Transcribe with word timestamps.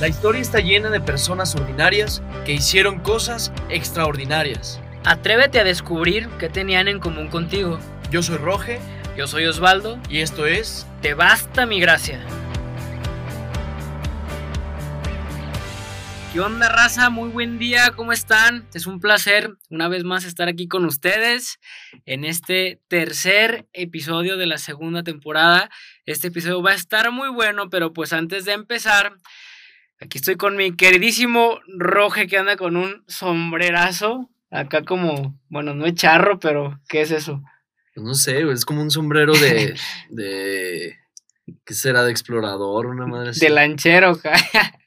La 0.00 0.08
historia 0.08 0.40
está 0.40 0.58
llena 0.58 0.90
de 0.90 1.00
personas 1.00 1.54
ordinarias 1.54 2.20
que 2.44 2.52
hicieron 2.52 2.98
cosas 2.98 3.52
extraordinarias. 3.68 4.80
Atrévete 5.04 5.60
a 5.60 5.64
descubrir 5.64 6.28
qué 6.40 6.48
tenían 6.48 6.88
en 6.88 6.98
común 6.98 7.28
contigo. 7.28 7.78
Yo 8.10 8.20
soy 8.20 8.38
Roge 8.38 8.80
Yo 9.16 9.28
soy 9.28 9.46
Osvaldo. 9.46 10.00
y 10.08 10.18
esto 10.18 10.46
es 10.46 10.84
Te 11.00 11.14
basta 11.14 11.64
mi 11.64 11.78
gracia. 11.78 12.20
¿Qué 16.32 16.40
onda, 16.40 16.68
raza? 16.68 17.10
Muy 17.10 17.28
buen 17.28 17.60
día, 17.60 17.92
¿cómo 17.94 18.12
están? 18.12 18.66
Es 18.74 18.88
un 18.88 18.98
placer 18.98 19.52
una 19.70 19.86
vez 19.86 20.02
más 20.02 20.24
estar 20.24 20.48
aquí 20.48 20.66
con 20.66 20.84
ustedes 20.84 21.60
en 22.04 22.24
este 22.24 22.80
tercer 22.88 23.68
episodio 23.72 24.36
de 24.36 24.46
la 24.46 24.58
segunda 24.58 25.04
temporada. 25.04 25.70
Este 26.04 26.28
episodio 26.28 26.60
va 26.60 26.72
a 26.72 26.74
estar 26.74 27.12
muy 27.12 27.28
bueno, 27.28 27.70
pero 27.70 27.92
pues 27.92 28.12
antes 28.12 28.44
de 28.44 28.54
empezar, 28.54 29.14
aquí 30.00 30.18
estoy 30.18 30.36
con 30.36 30.56
mi 30.56 30.76
queridísimo 30.76 31.60
Roge 31.66 32.26
que 32.26 32.38
anda 32.38 32.56
con 32.56 32.76
un 32.76 33.04
sombrerazo. 33.06 34.30
Acá 34.50 34.84
como, 34.84 35.40
bueno, 35.48 35.74
no 35.74 35.84
es 35.86 35.94
charro, 35.94 36.38
pero 36.38 36.78
¿qué 36.88 37.02
es 37.02 37.10
eso? 37.10 37.42
Pues 37.94 38.06
no 38.06 38.14
sé, 38.14 38.42
es 38.50 38.64
como 38.64 38.82
un 38.82 38.90
sombrero 38.90 39.32
de. 39.32 39.74
de 40.10 40.96
¿Qué 41.64 41.74
será? 41.74 42.04
De 42.04 42.10
explorador, 42.10 42.86
una 42.86 43.06
madre 43.06 43.30
así. 43.30 43.40
De 43.40 43.50
lanchero, 43.50 44.18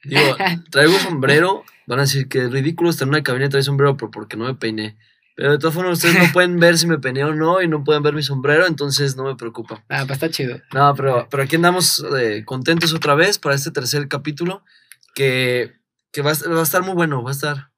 Digo, 0.04 0.36
traigo 0.70 0.92
sombrero. 0.98 1.64
Van 1.86 2.00
a 2.00 2.02
decir 2.02 2.28
que 2.28 2.44
es 2.44 2.50
ridículo 2.50 2.90
estar 2.90 3.06
en 3.06 3.10
una 3.10 3.22
cabina 3.22 3.46
y 3.46 3.48
traer 3.48 3.64
sombrero, 3.64 3.96
pero 3.96 4.10
porque 4.10 4.36
no 4.36 4.44
me 4.44 4.54
peiné. 4.54 4.96
Pero 5.36 5.52
de 5.52 5.58
todas 5.58 5.74
formas, 5.74 5.92
ustedes 5.92 6.18
no 6.18 6.24
pueden 6.32 6.58
ver 6.58 6.76
si 6.76 6.86
me 6.86 6.98
peiné 6.98 7.24
o 7.24 7.34
no 7.34 7.62
y 7.62 7.68
no 7.68 7.84
pueden 7.84 8.02
ver 8.02 8.12
mi 8.12 8.22
sombrero, 8.22 8.66
entonces 8.66 9.16
no 9.16 9.24
me 9.24 9.36
preocupa. 9.36 9.84
Ah, 9.88 10.04
pues 10.04 10.16
está 10.16 10.30
chido. 10.30 10.60
No, 10.74 10.94
pero, 10.96 11.28
pero 11.30 11.44
aquí 11.44 11.56
andamos 11.56 12.04
eh, 12.18 12.42
contentos 12.44 12.92
otra 12.92 13.14
vez 13.14 13.38
para 13.38 13.54
este 13.54 13.70
tercer 13.70 14.08
capítulo 14.08 14.64
que, 15.18 15.72
que 16.12 16.22
va, 16.22 16.30
a, 16.30 16.34
estar- 16.62 16.82
muy 16.84 16.94
bueno, 16.94 17.24
va 17.24 17.30
a 17.30 17.32
estar. 17.32 17.70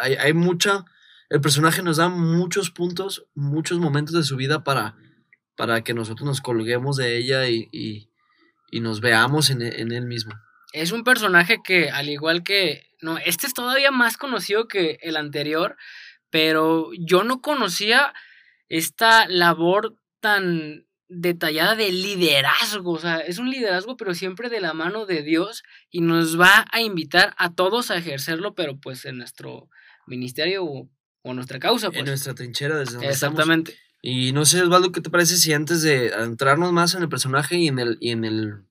hay, 0.00 0.14
hay 0.14 0.32
mucha. 0.32 0.86
El 1.28 1.42
personaje 1.42 1.82
nos 1.82 1.98
da 1.98 2.08
muchos 2.08 2.70
puntos, 2.70 3.26
muchos 3.34 3.78
momentos 3.78 4.14
de 4.14 4.22
su 4.22 4.36
vida 4.36 4.64
para, 4.64 4.96
para 5.56 5.82
que 5.84 5.92
nosotros 5.92 6.26
nos 6.26 6.40
colguemos 6.40 6.96
de 6.96 7.18
ella 7.18 7.48
y, 7.48 7.68
y- 7.70 8.08
y 8.70 8.80
nos 8.80 9.00
veamos 9.00 9.50
en, 9.50 9.60
en 9.60 9.92
él 9.92 10.06
mismo. 10.06 10.32
Es 10.72 10.90
un 10.92 11.04
personaje 11.04 11.58
que, 11.62 11.90
al 11.90 12.08
igual 12.08 12.42
que. 12.42 12.86
No, 13.02 13.18
este 13.18 13.46
es 13.46 13.52
todavía 13.52 13.90
más 13.90 14.16
conocido 14.16 14.66
que 14.68 14.98
el 15.02 15.16
anterior, 15.16 15.76
pero 16.30 16.90
yo 16.98 17.24
no 17.24 17.42
conocía 17.42 18.14
esta 18.70 19.28
labor 19.28 19.96
tan 20.20 20.85
detallada 21.08 21.76
de 21.76 21.92
liderazgo. 21.92 22.92
O 22.92 22.98
sea, 22.98 23.18
es 23.18 23.38
un 23.38 23.50
liderazgo, 23.50 23.96
pero 23.96 24.14
siempre 24.14 24.48
de 24.48 24.60
la 24.60 24.74
mano 24.74 25.06
de 25.06 25.22
Dios 25.22 25.62
y 25.90 26.00
nos 26.00 26.38
va 26.40 26.66
a 26.70 26.80
invitar 26.80 27.34
a 27.38 27.54
todos 27.54 27.90
a 27.90 27.96
ejercerlo, 27.96 28.54
pero 28.54 28.78
pues 28.78 29.04
en 29.04 29.18
nuestro 29.18 29.68
ministerio 30.06 30.64
o, 30.64 30.88
o 31.22 31.34
nuestra 31.34 31.58
causa. 31.58 31.88
Pues. 31.88 32.00
En 32.00 32.06
nuestra 32.06 32.34
trinchera 32.34 32.76
desde 32.76 32.94
donde 32.94 33.08
estamos. 33.08 33.34
Exactamente. 33.34 33.78
Y 34.02 34.32
no 34.32 34.44
sé, 34.44 34.62
Osvaldo, 34.62 34.92
¿qué 34.92 35.00
te 35.00 35.10
parece 35.10 35.36
si 35.36 35.52
antes 35.52 35.82
de 35.82 36.12
adentrarnos 36.12 36.72
más 36.72 36.94
en 36.94 37.02
el 37.02 37.08
personaje 37.08 37.56
y 37.56 37.68
en 37.68 37.78
el, 37.78 37.98
y 38.00 38.10
en 38.10 38.24
el 38.24 38.62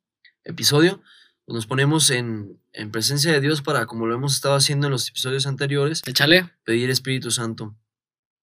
episodio, 0.46 1.02
pues 1.46 1.56
nos 1.56 1.68
ponemos 1.68 2.10
en, 2.10 2.60
en 2.72 2.92
presencia 2.92 3.32
de 3.32 3.42
Dios 3.42 3.62
para, 3.62 3.86
como 3.86 4.06
lo 4.06 4.16
hemos 4.16 4.36
estado 4.36 4.56
haciendo 4.56 4.88
en 4.88 4.92
los 4.92 5.10
episodios 5.10 5.46
anteriores, 5.46 6.02
Échale. 6.06 6.52
pedir 6.64 6.90
Espíritu 6.90 7.32
Santo. 7.32 7.76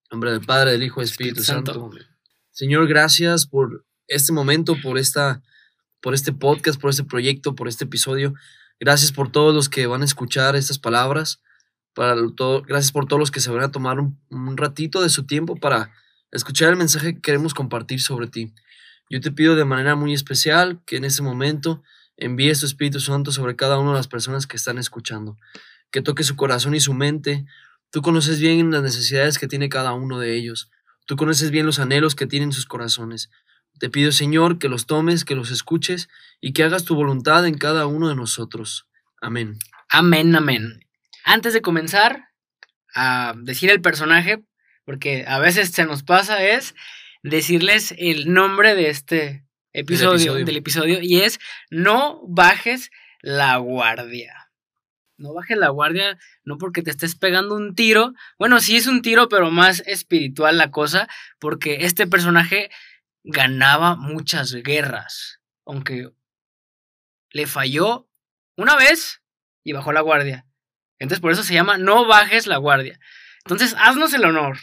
En 0.04 0.16
nombre 0.16 0.32
del 0.32 0.42
Padre, 0.42 0.72
del 0.72 0.82
Hijo 0.82 1.00
y 1.00 1.04
del 1.04 1.10
Espíritu, 1.10 1.40
Espíritu 1.40 1.72
Santo. 1.72 1.72
Santo. 1.72 2.11
Señor, 2.52 2.86
gracias 2.86 3.46
por 3.46 3.86
este 4.08 4.30
momento, 4.30 4.76
por 4.82 4.98
esta, 4.98 5.42
por 6.02 6.12
este 6.12 6.34
podcast, 6.34 6.78
por 6.78 6.90
este 6.90 7.02
proyecto, 7.02 7.54
por 7.54 7.66
este 7.66 7.84
episodio. 7.84 8.34
Gracias 8.78 9.10
por 9.10 9.32
todos 9.32 9.54
los 9.54 9.70
que 9.70 9.86
van 9.86 10.02
a 10.02 10.04
escuchar 10.04 10.54
estas 10.54 10.78
palabras. 10.78 11.40
Para 11.94 12.14
todo, 12.36 12.60
gracias 12.60 12.92
por 12.92 13.06
todos 13.06 13.20
los 13.20 13.30
que 13.30 13.40
se 13.40 13.50
van 13.50 13.62
a 13.62 13.70
tomar 13.70 13.98
un, 14.00 14.20
un 14.28 14.58
ratito 14.58 15.00
de 15.00 15.08
su 15.08 15.24
tiempo 15.24 15.56
para 15.56 15.92
escuchar 16.30 16.68
el 16.68 16.76
mensaje 16.76 17.14
que 17.14 17.20
queremos 17.22 17.54
compartir 17.54 18.02
sobre 18.02 18.26
ti. 18.26 18.52
Yo 19.08 19.22
te 19.22 19.32
pido 19.32 19.56
de 19.56 19.64
manera 19.64 19.96
muy 19.96 20.12
especial 20.12 20.82
que 20.84 20.96
en 20.96 21.06
este 21.06 21.22
momento 21.22 21.82
envíes 22.18 22.60
tu 22.60 22.66
Espíritu 22.66 23.00
Santo 23.00 23.32
sobre 23.32 23.56
cada 23.56 23.78
una 23.78 23.92
de 23.92 23.96
las 23.96 24.08
personas 24.08 24.46
que 24.46 24.58
están 24.58 24.76
escuchando, 24.76 25.38
que 25.90 26.02
toque 26.02 26.22
su 26.22 26.36
corazón 26.36 26.74
y 26.74 26.80
su 26.80 26.92
mente. 26.92 27.46
Tú 27.90 28.02
conoces 28.02 28.40
bien 28.40 28.70
las 28.70 28.82
necesidades 28.82 29.38
que 29.38 29.48
tiene 29.48 29.70
cada 29.70 29.94
uno 29.94 30.18
de 30.18 30.36
ellos. 30.36 30.70
Tú 31.06 31.16
conoces 31.16 31.50
bien 31.50 31.66
los 31.66 31.78
anhelos 31.78 32.14
que 32.14 32.26
tienen 32.26 32.52
sus 32.52 32.66
corazones. 32.66 33.30
Te 33.78 33.90
pido, 33.90 34.12
Señor, 34.12 34.58
que 34.58 34.68
los 34.68 34.86
tomes, 34.86 35.24
que 35.24 35.34
los 35.34 35.50
escuches 35.50 36.08
y 36.40 36.52
que 36.52 36.64
hagas 36.64 36.84
tu 36.84 36.94
voluntad 36.94 37.46
en 37.46 37.58
cada 37.58 37.86
uno 37.86 38.08
de 38.08 38.14
nosotros. 38.14 38.86
Amén. 39.20 39.58
Amén, 39.88 40.34
amén. 40.36 40.80
Antes 41.24 41.52
de 41.52 41.62
comenzar 41.62 42.28
a 42.94 43.34
decir 43.36 43.70
el 43.70 43.80
personaje, 43.80 44.42
porque 44.84 45.24
a 45.26 45.38
veces 45.38 45.70
se 45.70 45.84
nos 45.84 46.02
pasa, 46.02 46.44
es 46.44 46.74
decirles 47.22 47.94
el 47.98 48.32
nombre 48.32 48.74
de 48.74 48.90
este 48.90 49.44
episodio, 49.72 50.14
episodio. 50.14 50.44
del 50.44 50.56
episodio, 50.56 50.98
y 51.00 51.20
es 51.20 51.38
No 51.70 52.20
bajes 52.26 52.90
la 53.20 53.56
guardia. 53.56 54.41
No 55.22 55.32
bajes 55.32 55.56
la 55.56 55.68
guardia, 55.68 56.18
no 56.42 56.58
porque 56.58 56.82
te 56.82 56.90
estés 56.90 57.14
pegando 57.14 57.54
un 57.54 57.76
tiro. 57.76 58.12
Bueno, 58.38 58.58
sí 58.58 58.76
es 58.76 58.88
un 58.88 59.02
tiro, 59.02 59.28
pero 59.28 59.52
más 59.52 59.82
espiritual 59.86 60.58
la 60.58 60.72
cosa, 60.72 61.08
porque 61.38 61.84
este 61.86 62.08
personaje 62.08 62.70
ganaba 63.22 63.94
muchas 63.94 64.52
guerras, 64.52 65.38
aunque 65.64 66.10
le 67.30 67.46
falló 67.46 68.08
una 68.56 68.76
vez 68.76 69.22
y 69.62 69.72
bajó 69.72 69.92
la 69.92 70.00
guardia. 70.00 70.44
Entonces 70.98 71.20
por 71.20 71.30
eso 71.30 71.44
se 71.44 71.54
llama 71.54 71.78
No 71.78 72.04
bajes 72.04 72.48
la 72.48 72.56
guardia. 72.56 72.98
Entonces 73.44 73.76
haznos 73.78 74.12
el 74.14 74.24
honor. 74.24 74.58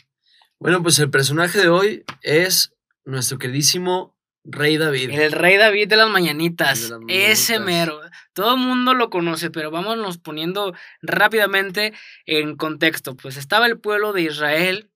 Bueno, 0.60 0.84
pues 0.84 1.00
el 1.00 1.10
personaje 1.10 1.58
de 1.58 1.70
hoy 1.70 2.04
es 2.22 2.76
nuestro 3.06 3.38
queridísimo 3.38 4.19
Rey 4.52 4.78
David. 4.78 5.12
El 5.12 5.32
rey 5.32 5.58
David 5.58 5.88
de 5.88 5.98
las 5.98 6.10
mañanitas. 6.10 6.90
De 6.90 6.90
las 6.90 7.02
Ese 7.08 7.60
mero. 7.60 8.02
Todo 8.34 8.56
el 8.56 8.60
mundo 8.60 8.94
lo 8.94 9.10
conoce, 9.10 9.52
pero 9.52 9.72
vámonos 9.72 10.18
poniendo 10.18 10.74
rápidamente 11.02 11.94
en 12.26 12.56
contexto. 12.56 13.16
Pues 13.16 13.38
estaba 13.38 13.68
el 13.68 13.80
pueblo 13.80 14.12
de 14.14 14.24
Israel, 14.24 14.90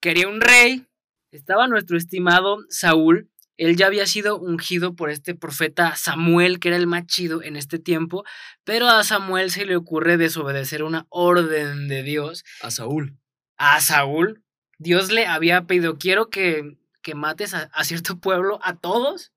quería 0.00 0.28
un 0.28 0.40
rey, 0.40 0.86
estaba 1.32 1.66
nuestro 1.66 1.96
estimado 1.96 2.58
Saúl. 2.68 3.30
Él 3.56 3.76
ya 3.76 3.86
había 3.86 4.06
sido 4.06 4.38
ungido 4.38 4.96
por 4.96 5.10
este 5.10 5.34
profeta 5.34 5.94
Samuel, 5.96 6.58
que 6.58 6.68
era 6.68 6.76
el 6.76 6.88
más 6.88 7.06
chido 7.06 7.42
en 7.42 7.56
este 7.56 7.78
tiempo, 7.78 8.24
pero 8.64 8.88
a 8.88 9.04
Samuel 9.04 9.50
se 9.50 9.64
le 9.64 9.76
ocurre 9.76 10.16
desobedecer 10.16 10.82
una 10.82 11.06
orden 11.08 11.86
de 11.86 12.02
Dios 12.02 12.44
A 12.62 12.72
Saúl. 12.72 13.16
a 13.56 13.80
Saúl, 13.80 14.42
Dios 14.78 15.12
le 15.12 15.26
había 15.26 15.66
pedido, 15.66 15.98
quiero 15.98 16.30
que, 16.30 16.76
que 17.04 17.14
mates 17.14 17.54
a, 17.54 17.70
a 17.72 17.84
cierto 17.84 18.18
pueblo, 18.18 18.58
a 18.64 18.74
todos, 18.74 19.32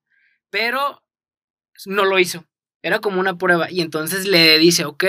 pero 0.50 1.04
no 1.86 2.04
lo 2.04 2.18
hizo. 2.18 2.44
Era 2.82 2.98
como 2.98 3.20
una 3.20 3.38
prueba. 3.38 3.70
Y 3.70 3.80
entonces 3.80 4.26
le 4.26 4.58
dice, 4.58 4.84
ok, 4.84 5.04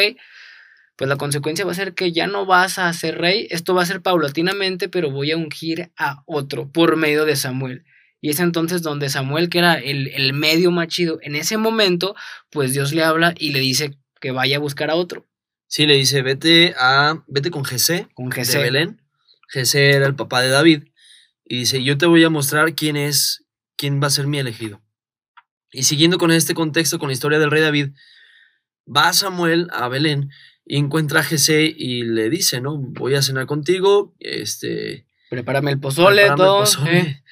pues 0.95 1.09
la 1.09 1.15
consecuencia 1.15 1.65
va 1.65 1.71
a 1.71 1.75
ser 1.75 1.95
que 1.95 2.11
ya 2.11 2.27
no 2.27 2.45
vas 2.45 2.77
a 2.77 2.93
ser 2.93 3.17
rey, 3.17 3.47
esto 3.49 3.73
va 3.73 3.81
a 3.81 3.87
ser 3.87 4.01
paulatinamente, 4.01 4.89
pero 4.89 5.09
voy 5.09 5.31
a 5.31 5.37
ungir 5.37 5.91
a 5.97 6.21
otro 6.27 6.71
por 6.71 6.95
medio 6.97 7.25
de 7.25 7.35
Samuel. 7.35 7.83
Y 8.21 8.29
es 8.29 8.39
entonces 8.39 8.83
donde 8.83 9.09
Samuel, 9.09 9.49
que 9.49 9.59
era 9.59 9.75
el, 9.75 10.09
el 10.09 10.33
medio 10.33 10.69
más 10.69 10.89
chido 10.89 11.17
en 11.23 11.35
ese 11.35 11.57
momento, 11.57 12.15
pues 12.51 12.73
Dios 12.73 12.93
le 12.93 13.03
habla 13.03 13.33
y 13.39 13.51
le 13.51 13.59
dice 13.59 13.97
que 14.19 14.31
vaya 14.31 14.57
a 14.57 14.59
buscar 14.59 14.91
a 14.91 14.95
otro, 14.95 15.25
Sí, 15.69 15.85
le 15.85 15.93
dice, 15.93 16.23
vete 16.23 16.73
a, 16.79 17.23
vete 17.27 17.51
con 17.51 17.63
Jesé 17.63 18.07
con 18.15 18.29
de 18.29 18.37
Jesé. 18.37 18.57
Belén. 18.57 18.99
Jesé 19.47 19.91
era 19.91 20.07
el 20.07 20.15
papá 20.15 20.41
de 20.41 20.49
David. 20.49 20.85
Y 21.51 21.57
dice, 21.57 21.83
yo 21.83 21.97
te 21.97 22.05
voy 22.05 22.23
a 22.23 22.29
mostrar 22.29 22.75
quién 22.75 22.95
es, 22.95 23.43
quién 23.75 23.99
va 24.01 24.07
a 24.07 24.11
ser 24.11 24.27
mi 24.27 24.37
elegido. 24.37 24.83
Y 25.71 25.81
siguiendo 25.81 26.19
con 26.19 26.29
este 26.31 26.53
contexto, 26.53 26.99
con 26.99 27.09
la 27.09 27.13
historia 27.13 27.39
del 27.39 27.49
rey 27.49 27.63
David, 27.63 27.89
va 28.87 29.11
Samuel 29.13 29.67
a 29.71 29.87
Belén 29.87 30.29
y 30.63 30.77
encuentra 30.77 31.21
a 31.21 31.23
Jesé 31.23 31.63
y 31.75 32.03
le 32.03 32.29
dice, 32.29 32.61
¿no? 32.61 32.77
Voy 32.77 33.15
a 33.15 33.23
cenar 33.23 33.47
contigo, 33.47 34.15
este... 34.19 35.07
Prepárame 35.31 35.71
el 35.71 35.79
pozole, 35.79 36.21
prepárame 36.21 36.31
el 36.31 36.37
todo. 36.37 36.59
pozole". 36.59 36.99
¿eh? 36.99 37.23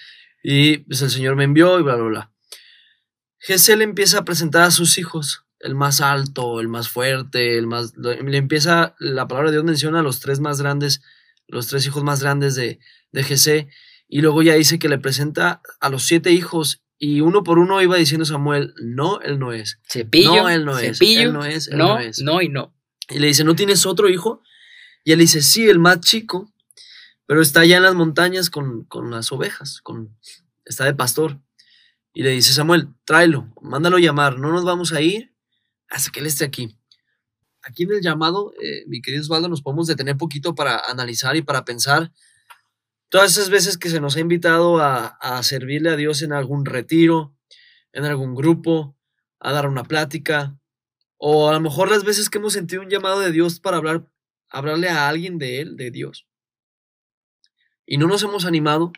Y 0.43 0.77
pues 0.79 1.03
el 1.03 1.11
Señor 1.11 1.35
me 1.35 1.43
envió 1.43 1.79
y 1.79 1.83
bla, 1.83 1.95
bla, 1.95 2.05
bla. 2.05 2.31
Jesé 3.37 3.77
le 3.77 3.83
empieza 3.83 4.17
a 4.17 4.25
presentar 4.25 4.63
a 4.63 4.71
sus 4.71 4.97
hijos, 4.97 5.45
el 5.59 5.75
más 5.75 6.01
alto, 6.01 6.59
el 6.59 6.69
más 6.69 6.89
fuerte, 6.89 7.59
el 7.59 7.67
más... 7.67 7.93
Le 7.95 8.37
empieza, 8.37 8.95
la 8.97 9.27
palabra 9.27 9.51
de 9.51 9.57
Dios 9.57 9.63
menciona 9.65 9.99
a 9.99 10.03
los 10.03 10.19
tres 10.21 10.39
más 10.39 10.59
grandes, 10.59 11.03
los 11.47 11.67
tres 11.67 11.85
hijos 11.85 12.03
más 12.03 12.23
grandes 12.23 12.55
de, 12.55 12.79
de 13.11 13.23
Jesé, 13.23 13.69
y 14.07 14.21
luego 14.21 14.41
ya 14.41 14.53
dice 14.55 14.79
que 14.79 14.89
le 14.89 14.97
presenta 14.97 15.61
a 15.79 15.89
los 15.89 16.03
siete 16.03 16.31
hijos, 16.31 16.81
y 16.99 17.21
uno 17.21 17.43
por 17.43 17.59
uno 17.59 17.81
iba 17.81 17.95
diciendo 17.95 18.25
Samuel, 18.25 18.73
no, 18.81 19.21
él 19.21 19.37
no 19.37 19.53
es, 19.53 19.79
Cepillo. 19.87 20.35
no, 20.35 20.49
él 20.49 20.65
no 20.65 20.79
es, 20.79 20.97
cepillo, 20.97 21.21
él 21.21 21.33
no 21.33 21.45
es, 21.45 21.67
él 21.67 21.77
no, 21.77 21.87
no 21.95 21.99
es. 21.99 22.21
no 22.21 22.41
y 22.41 22.49
no. 22.49 22.73
Y 23.09 23.19
le 23.19 23.27
dice, 23.27 23.43
¿no 23.43 23.55
tienes 23.55 23.85
otro 23.85 24.09
hijo? 24.09 24.41
Y 25.03 25.11
él 25.11 25.19
dice, 25.19 25.41
sí, 25.41 25.69
el 25.69 25.79
más 25.79 25.99
chico, 25.99 26.51
pero 27.25 27.41
está 27.41 27.61
allá 27.61 27.77
en 27.77 27.83
las 27.83 27.95
montañas 27.95 28.49
con, 28.49 28.85
con 28.85 29.11
las 29.11 29.31
ovejas, 29.31 29.81
con, 29.81 30.17
está 30.65 30.85
de 30.85 30.95
pastor. 30.95 31.39
Y 32.13 32.23
le 32.23 32.31
dice, 32.31 32.51
Samuel, 32.51 32.89
tráelo, 33.05 33.53
mándalo 33.61 33.99
llamar, 33.99 34.39
no 34.39 34.51
nos 34.51 34.65
vamos 34.65 34.91
a 34.91 35.01
ir 35.01 35.33
hasta 35.89 36.11
que 36.11 36.19
él 36.19 36.25
esté 36.25 36.45
aquí. 36.45 36.75
aquí 37.61 37.83
en 37.83 37.91
el 37.91 38.01
llamado, 38.01 38.53
eh, 38.61 38.85
mi 38.87 39.01
querido 39.01 39.21
Osvaldo, 39.21 39.49
nos 39.49 39.61
podemos 39.61 39.87
detener 39.87 40.17
poquito 40.17 40.55
para 40.55 40.79
analizar 40.79 41.35
y 41.35 41.41
para 41.43 41.63
pensar 41.63 42.11
todas 43.09 43.31
esas 43.31 43.49
veces 43.49 43.77
que 43.77 43.89
se 43.89 43.99
nos 44.01 44.15
ha 44.15 44.19
invitado 44.19 44.79
a, 44.79 45.05
a 45.07 45.41
servirle 45.43 45.89
a 45.89 45.95
Dios 45.95 46.21
en 46.21 46.33
algún 46.33 46.65
retiro, 46.65 47.35
en 47.93 48.05
algún 48.05 48.35
grupo, 48.35 48.95
a 49.39 49.51
dar 49.51 49.67
una 49.67 49.83
plática, 49.83 50.57
o 51.17 51.49
a 51.49 51.53
lo 51.53 51.59
mejor 51.59 51.89
las 51.89 52.03
veces 52.03 52.29
que 52.29 52.37
hemos 52.37 52.53
sentido 52.53 52.81
un 52.81 52.89
llamado 52.89 53.19
de 53.19 53.31
Dios 53.31 53.59
para 53.59 53.77
hablar, 53.77 54.07
hablarle 54.49 54.89
a 54.89 55.07
alguien 55.07 55.37
de 55.37 55.61
Él, 55.61 55.77
de 55.77 55.91
Dios. 55.91 56.27
Y 57.85 57.97
no 57.97 58.07
nos 58.07 58.21
hemos 58.23 58.45
animado 58.45 58.91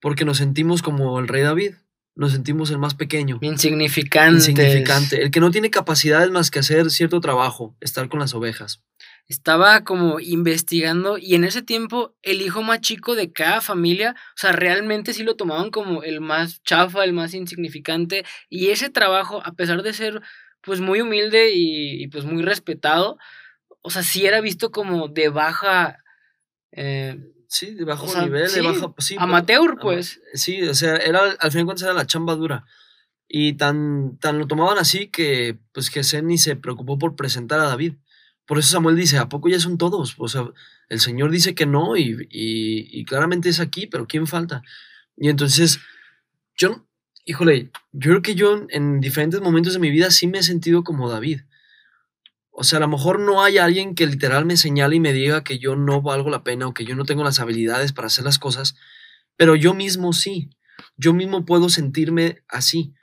porque 0.00 0.24
nos 0.24 0.36
sentimos 0.38 0.82
como 0.82 1.18
el 1.18 1.28
rey 1.28 1.42
David, 1.42 1.74
nos 2.14 2.32
sentimos 2.32 2.70
el 2.70 2.78
más 2.78 2.94
pequeño, 2.94 3.38
Insignificante. 3.40 4.36
insignificante, 4.36 5.22
el 5.22 5.30
que 5.30 5.40
no 5.40 5.50
tiene 5.50 5.70
capacidades 5.70 6.30
más 6.30 6.50
que 6.50 6.60
hacer 6.60 6.90
cierto 6.90 7.20
trabajo, 7.20 7.76
estar 7.80 8.08
con 8.08 8.20
las 8.20 8.34
ovejas. 8.34 8.82
Estaba 9.28 9.82
como 9.82 10.20
investigando 10.20 11.18
y 11.18 11.34
en 11.34 11.42
ese 11.44 11.60
tiempo 11.62 12.14
el 12.22 12.40
hijo 12.42 12.62
más 12.62 12.80
chico 12.80 13.16
de 13.16 13.32
cada 13.32 13.60
familia, 13.60 14.14
o 14.34 14.38
sea, 14.38 14.52
realmente 14.52 15.12
sí 15.12 15.24
lo 15.24 15.34
tomaban 15.34 15.70
como 15.70 16.04
el 16.04 16.20
más 16.20 16.62
chafa, 16.62 17.02
el 17.04 17.12
más 17.12 17.34
insignificante. 17.34 18.24
Y 18.48 18.68
ese 18.68 18.88
trabajo, 18.88 19.42
a 19.44 19.52
pesar 19.52 19.82
de 19.82 19.92
ser 19.92 20.22
pues 20.62 20.80
muy 20.80 21.00
humilde 21.00 21.52
y, 21.54 22.02
y, 22.02 22.08
pues 22.08 22.24
muy 22.24 22.42
respetado, 22.42 23.18
o 23.82 23.90
sea, 23.90 24.02
sí 24.02 24.26
era 24.26 24.40
visto 24.40 24.70
como 24.70 25.08
de 25.08 25.28
baja... 25.28 25.98
eh, 26.72 27.18
Sí, 27.48 27.74
de 27.74 27.84
bajo 27.84 28.06
O 28.06 28.08
sea, 28.08 28.22
nivel, 28.22 28.48
sí, 28.48 28.56
de 28.60 28.66
baja... 28.66 28.92
Sí, 28.98 29.14
pero- 29.14 29.22
amateur, 29.24 29.70
ama- 29.70 29.80
pues. 29.80 30.20
Sí, 30.34 30.62
o 30.64 30.74
sea, 30.74 30.96
era, 30.96 31.20
al 31.20 31.50
final 31.52 31.62
de 31.62 31.64
cuentas 31.64 31.82
era 31.84 31.94
la 31.94 32.06
chamba 32.06 32.34
dura. 32.34 32.64
Y 33.28 33.54
tan, 33.54 34.18
tan 34.18 34.38
lo 34.38 34.46
tomaban 34.46 34.78
así 34.78 35.08
que 35.08 35.58
pues 35.72 35.90
ni 36.22 36.38
se 36.38 36.54
preocupó 36.56 36.98
por 36.98 37.16
presentar 37.16 37.58
a 37.60 37.64
David. 37.68 37.94
Por 38.46 38.58
eso 38.58 38.70
Samuel 38.70 38.96
dice, 38.96 39.18
¿a 39.18 39.28
poco 39.28 39.48
ya 39.48 39.58
son 39.58 39.76
todos? 39.76 40.14
O 40.18 40.28
sea, 40.28 40.48
el 40.88 41.00
Señor 41.00 41.30
dice 41.30 41.54
que 41.54 41.66
no 41.66 41.96
y, 41.96 42.28
y, 42.30 43.04
claramente 43.04 43.48
es 43.48 43.60
aquí, 43.60 43.86
pero 43.86 44.06
¿quién 44.06 44.26
falta? 44.26 44.62
Y 45.16 45.28
entonces, 45.28 45.80
yo, 46.56 46.86
híjole, 47.24 47.70
yo 47.92 48.10
creo 48.10 48.22
que 48.22 48.34
yo 48.36 48.56
en, 48.56 48.66
en 48.70 49.00
diferentes 49.00 49.40
momentos 49.40 49.72
de 49.72 49.80
mi 49.80 49.90
vida 49.90 50.10
sí 50.10 50.28
me 50.28 50.38
he 50.38 50.42
sentido 50.42 50.84
como 50.84 51.10
David. 51.10 51.40
O 52.50 52.64
sea, 52.64 52.78
a 52.78 52.80
lo 52.80 52.88
mejor 52.88 53.18
no 53.18 53.42
hay 53.42 53.58
alguien 53.58 53.94
que 53.94 54.06
literal 54.06 54.46
me 54.46 54.56
señale 54.56 54.96
y 54.96 55.00
me 55.00 55.12
diga 55.12 55.44
que 55.44 55.58
yo 55.58 55.76
no 55.76 56.00
valgo 56.00 56.30
la 56.30 56.44
pena 56.44 56.68
o 56.68 56.74
que 56.74 56.84
yo 56.84 56.94
no 56.94 57.04
tengo 57.04 57.24
las 57.24 57.40
habilidades 57.40 57.92
para 57.92 58.06
hacer 58.06 58.24
las 58.24 58.38
cosas, 58.38 58.76
pero 59.36 59.56
yo 59.56 59.74
mismo 59.74 60.12
sí. 60.12 60.50
Yo 60.96 61.12
mismo 61.12 61.44
puedo 61.44 61.68
sentirme 61.68 62.42
así. 62.48 62.94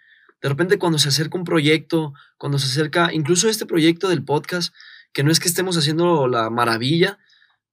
De 0.41 0.49
repente 0.49 0.79
cuando 0.79 0.99
se 0.99 1.09
acerca 1.09 1.37
un 1.37 1.43
proyecto, 1.43 2.13
cuando 2.37 2.59
se 2.59 2.67
acerca 2.67 3.13
incluso 3.13 3.47
este 3.47 3.65
proyecto 3.65 4.09
del 4.09 4.23
podcast, 4.23 4.73
que 5.13 5.23
no 5.23 5.31
es 5.31 5.39
que 5.39 5.47
estemos 5.47 5.77
haciendo 5.77 6.27
la 6.27 6.49
maravilla, 6.49 7.19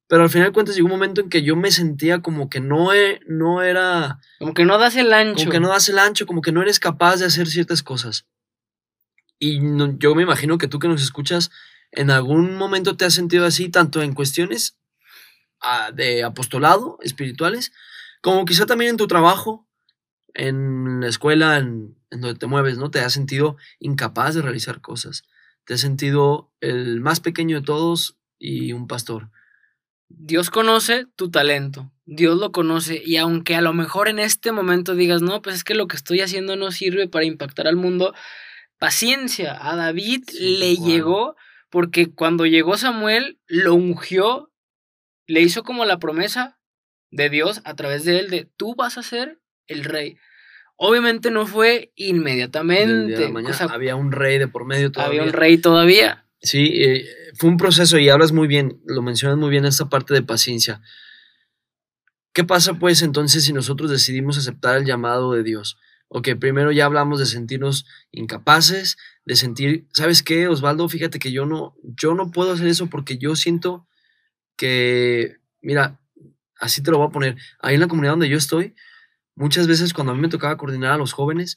pero 0.07 0.23
al 0.25 0.31
final 0.31 0.49
de 0.49 0.53
cuentas 0.53 0.75
llegó 0.77 0.87
un 0.87 0.93
momento 0.93 1.21
en 1.21 1.29
que 1.31 1.43
yo 1.43 1.57
me 1.57 1.71
sentía 1.71 2.21
como 2.21 2.51
que 2.51 2.61
no, 2.61 2.91
no 3.27 3.63
era, 3.63 4.19
Como 4.39 4.55
que 4.55 4.65
no 4.65 4.77
das 4.79 4.97
el 4.97 5.13
ancho. 5.13 5.37
como 5.45 5.51
que 5.53 5.61
no 5.61 5.69
das 5.69 5.89
el 5.89 5.99
ancho, 5.99 6.27
como 6.27 6.43
que 6.43 6.53
no 6.53 6.63
eres 6.63 6.81
capaz 6.81 7.17
de 7.19 7.27
hacer 7.27 7.47
ciertas 7.49 7.83
cosas. 7.83 8.27
Y 9.39 9.61
no- 9.61 9.97
yo 9.99 10.15
me 10.15 10.23
imagino 10.23 10.59
que 10.59 10.69
tú 10.69 10.79
que 10.79 10.89
nos 10.89 11.03
escuchas, 11.03 11.51
en 11.93 12.11
algún 12.11 12.57
momento 12.57 12.97
te 12.97 13.05
has 13.05 13.15
sentido 13.15 13.47
así, 13.47 13.69
tanto 13.69 14.03
en 14.03 14.13
cuestiones 14.15 14.77
ah, 15.63 15.91
de 15.93 16.25
apostolado, 16.25 16.99
espirituales, 17.03 17.73
como 18.23 18.45
quizá 18.45 18.67
también 18.67 18.91
en 18.93 18.97
tu 18.97 19.07
trabajo, 19.07 19.67
en 20.35 21.01
la 21.01 21.09
escuela, 21.09 21.57
en, 21.59 21.97
en 22.11 22.21
donde 22.21 22.39
te 22.39 22.47
mueves, 22.47 22.79
¿no? 22.79 22.91
Te 22.91 23.01
has 23.01 23.13
sentido 23.13 23.57
incapaz 23.79 24.35
de 24.35 24.43
realizar 24.43 24.81
cosas. 24.81 25.23
Te 25.65 25.75
has 25.75 25.81
sentido 25.81 26.53
el 26.61 27.01
más 27.01 27.21
pequeño 27.21 27.61
de 27.61 27.67
todos 27.67 28.17
y 28.39 28.73
un 28.73 28.87
pastor. 28.87 29.31
Dios 30.09 30.51
conoce 30.51 31.07
tu 31.15 31.31
talento, 31.31 31.93
Dios 32.05 32.37
lo 32.39 32.51
conoce 32.51 33.01
y 33.05 33.17
aunque 33.17 33.55
a 33.55 33.61
lo 33.61 33.73
mejor 33.73 34.09
en 34.09 34.19
este 34.19 34.51
momento 34.51 34.97
digas, 34.97 35.23
no, 35.23 35.41
pues 35.41 35.57
es 35.57 35.65
que 35.65 35.75
lo 35.75 35.87
que 35.87 35.97
estoy 35.97 36.21
haciendo 36.21 36.57
no 36.57 36.73
sirve 36.73 37.07
para 37.07 37.25
impactar 37.25 37.69
al 37.69 37.77
mundo, 37.77 38.13
paciencia, 38.79 39.57
a 39.61 39.77
David 39.77 40.25
Sí, 40.27 40.59
le 40.59 40.77
llegó 40.77 41.37
porque 41.71 42.11
cuando 42.13 42.45
llegó 42.45 42.77
Samuel 42.77 43.39
lo 43.47 43.75
ungió, 43.75 44.51
le 45.29 45.43
hizo 45.43 45.63
como 45.63 45.85
la 45.85 46.01
promesa 46.01 46.59
de 47.13 47.31
Dios 47.31 47.61
a 47.65 47.75
través 47.77 48.05
de 48.05 48.19
él 48.19 48.31
de 48.31 48.51
tú 48.57 48.75
vas 48.75 48.99
a 48.99 49.05
ser 49.05 49.41
el 49.69 49.85
rey. 49.85 50.17
Obviamente 50.83 51.31
no 51.31 51.47
fue 51.47 51.93
inmediatamente, 51.95 53.21
la 53.21 53.29
mañana 53.29 53.55
o 53.55 53.59
sea, 53.59 53.67
había 53.67 53.97
un 53.97 54.13
rey 54.13 54.39
de 54.39 54.49
por 54.49 54.65
medio 54.65 54.91
todavía. 54.91 55.21
había 55.21 55.31
un 55.31 55.39
rey 55.39 55.59
todavía. 55.59 56.25
Sí, 56.41 56.73
eh, 56.83 57.05
fue 57.35 57.51
un 57.51 57.59
proceso 57.59 57.99
y 57.99 58.09
hablas 58.09 58.33
muy 58.33 58.49
bien, 58.49 58.81
lo 58.87 59.03
mencionas 59.03 59.37
muy 59.37 59.51
bien 59.51 59.67
esta 59.67 59.91
parte 59.91 60.15
de 60.15 60.23
paciencia. 60.23 60.81
¿Qué 62.33 62.45
pasa 62.45 62.79
pues 62.79 63.03
entonces 63.03 63.45
si 63.45 63.53
nosotros 63.53 63.91
decidimos 63.91 64.39
aceptar 64.39 64.79
el 64.79 64.87
llamado 64.87 65.35
de 65.35 65.43
Dios? 65.43 65.77
Ok, 66.09 66.31
primero 66.41 66.73
ya 66.73 66.87
hablamos 66.87 67.19
de 67.19 67.27
sentirnos 67.27 67.85
incapaces, 68.11 68.97
de 69.27 69.37
sentir, 69.37 69.87
¿sabes 69.93 70.23
qué, 70.23 70.49
Osvaldo? 70.49 70.89
Fíjate 70.89 71.19
que 71.19 71.31
yo 71.31 71.45
no, 71.45 71.75
yo 71.83 72.15
no 72.15 72.31
puedo 72.31 72.53
hacer 72.53 72.69
eso 72.69 72.87
porque 72.87 73.19
yo 73.19 73.37
siento 73.37 73.87
que, 74.57 75.37
mira, 75.61 76.01
así 76.57 76.83
te 76.83 76.91
lo 76.91 76.97
voy 76.97 77.09
a 77.09 77.13
poner, 77.13 77.37
ahí 77.61 77.75
en 77.75 77.81
la 77.81 77.89
comunidad 77.89 78.13
donde 78.13 78.31
yo 78.31 78.39
estoy, 78.39 78.75
muchas 79.35 79.67
veces 79.67 79.93
cuando 79.93 80.13
a 80.13 80.15
mí 80.15 80.21
me 80.21 80.29
tocaba 80.29 80.57
coordinar 80.57 80.93
a 80.93 80.99
los 80.99 81.13
jóvenes, 81.13 81.57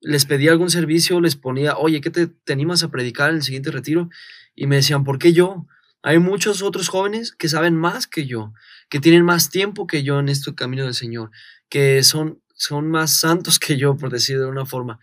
les 0.00 0.26
pedía 0.26 0.52
algún 0.52 0.70
servicio, 0.70 1.20
les 1.20 1.36
ponía, 1.36 1.76
oye, 1.76 2.00
¿qué 2.00 2.10
te, 2.10 2.26
te 2.26 2.52
animas 2.52 2.82
a 2.82 2.90
predicar 2.90 3.30
en 3.30 3.36
el 3.36 3.42
siguiente 3.42 3.70
retiro? 3.70 4.08
Y 4.54 4.66
me 4.66 4.76
decían, 4.76 5.04
¿por 5.04 5.18
qué 5.18 5.32
yo? 5.32 5.66
Hay 6.02 6.18
muchos 6.18 6.62
otros 6.62 6.88
jóvenes 6.88 7.32
que 7.32 7.48
saben 7.48 7.74
más 7.74 8.06
que 8.06 8.26
yo, 8.26 8.52
que 8.88 9.00
tienen 9.00 9.24
más 9.24 9.50
tiempo 9.50 9.86
que 9.86 10.02
yo 10.02 10.20
en 10.20 10.28
este 10.28 10.54
camino 10.54 10.84
del 10.84 10.94
Señor, 10.94 11.30
que 11.68 12.02
son, 12.04 12.40
son 12.54 12.88
más 12.90 13.18
santos 13.18 13.58
que 13.58 13.76
yo, 13.76 13.96
por 13.96 14.10
decir 14.10 14.38
de 14.38 14.46
una 14.46 14.66
forma. 14.66 15.00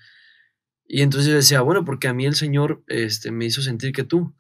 Y 0.86 1.01
entonces 1.01 1.30
yo 1.30 1.36
decía, 1.36 1.62
bueno, 1.62 1.86
porque 1.86 2.07
a 2.07 2.13
mí 2.13 2.25
el 2.25 2.36
Señor 2.36 2.83
este, 2.88 3.31
me 3.31 3.45
hizo 3.45 3.62
sentir 3.62 3.94
que 3.94 4.04
tú. 4.04 4.36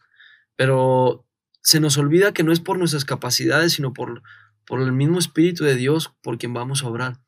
Pero 0.55 1.25
se 1.61 1.79
nos 1.79 1.97
olvida 1.97 2.33
que 2.33 2.43
no 2.43 2.51
es 2.51 2.59
por 2.59 2.77
nuestras 2.77 3.05
capacidades, 3.05 3.73
sino 3.73 3.93
por, 3.93 4.21
por 4.65 4.81
el 4.81 4.91
mismo 4.91 5.19
Espíritu 5.19 5.63
de 5.63 5.75
Dios 5.75 6.13
por 6.21 6.37
quien 6.37 6.53
vamos 6.53 6.83
a 6.83 6.87
obrar. 6.87 7.19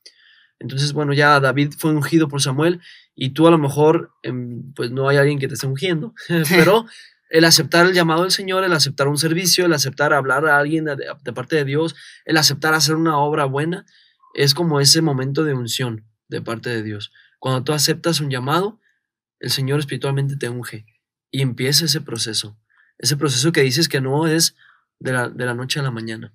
Entonces, 0.59 0.93
bueno, 0.93 1.13
ya 1.13 1.39
David 1.39 1.73
fue 1.77 1.91
ungido 1.91 2.27
por 2.27 2.41
Samuel 2.41 2.81
y 3.15 3.31
tú 3.31 3.47
a 3.47 3.51
lo 3.51 3.57
mejor, 3.57 4.11
em, 4.23 4.73
pues 4.73 4.91
no 4.91 5.09
hay 5.09 5.17
alguien 5.17 5.39
que 5.39 5.47
te 5.47 5.55
esté 5.55 5.67
ungiendo, 5.67 6.13
pero 6.49 6.85
el 7.29 7.45
aceptar 7.45 7.85
el 7.85 7.93
llamado 7.93 8.23
del 8.23 8.31
Señor, 8.31 8.63
el 8.63 8.73
aceptar 8.73 9.07
un 9.07 9.17
servicio, 9.17 9.65
el 9.65 9.73
aceptar 9.73 10.13
hablar 10.13 10.45
a 10.47 10.57
alguien 10.57 10.85
de, 10.85 10.95
de 10.95 11.33
parte 11.33 11.55
de 11.55 11.65
Dios, 11.65 11.95
el 12.25 12.37
aceptar 12.37 12.73
hacer 12.73 12.95
una 12.95 13.17
obra 13.17 13.45
buena, 13.45 13.85
es 14.33 14.53
como 14.53 14.79
ese 14.79 15.01
momento 15.01 15.43
de 15.43 15.53
unción 15.53 16.05
de 16.27 16.41
parte 16.41 16.69
de 16.69 16.83
Dios. 16.83 17.11
Cuando 17.39 17.63
tú 17.63 17.73
aceptas 17.73 18.19
un 18.19 18.29
llamado, 18.29 18.79
el 19.39 19.49
Señor 19.49 19.79
espiritualmente 19.79 20.35
te 20.35 20.49
unge 20.49 20.85
y 21.31 21.41
empieza 21.41 21.85
ese 21.85 22.01
proceso. 22.01 22.57
Ese 22.97 23.17
proceso 23.17 23.51
que 23.51 23.61
dices 23.61 23.89
que 23.89 24.01
no 24.01 24.27
es 24.27 24.55
de 24.99 25.13
la, 25.13 25.29
de 25.29 25.45
la 25.45 25.53
noche 25.53 25.79
a 25.79 25.83
la 25.83 25.91
mañana. 25.91 26.33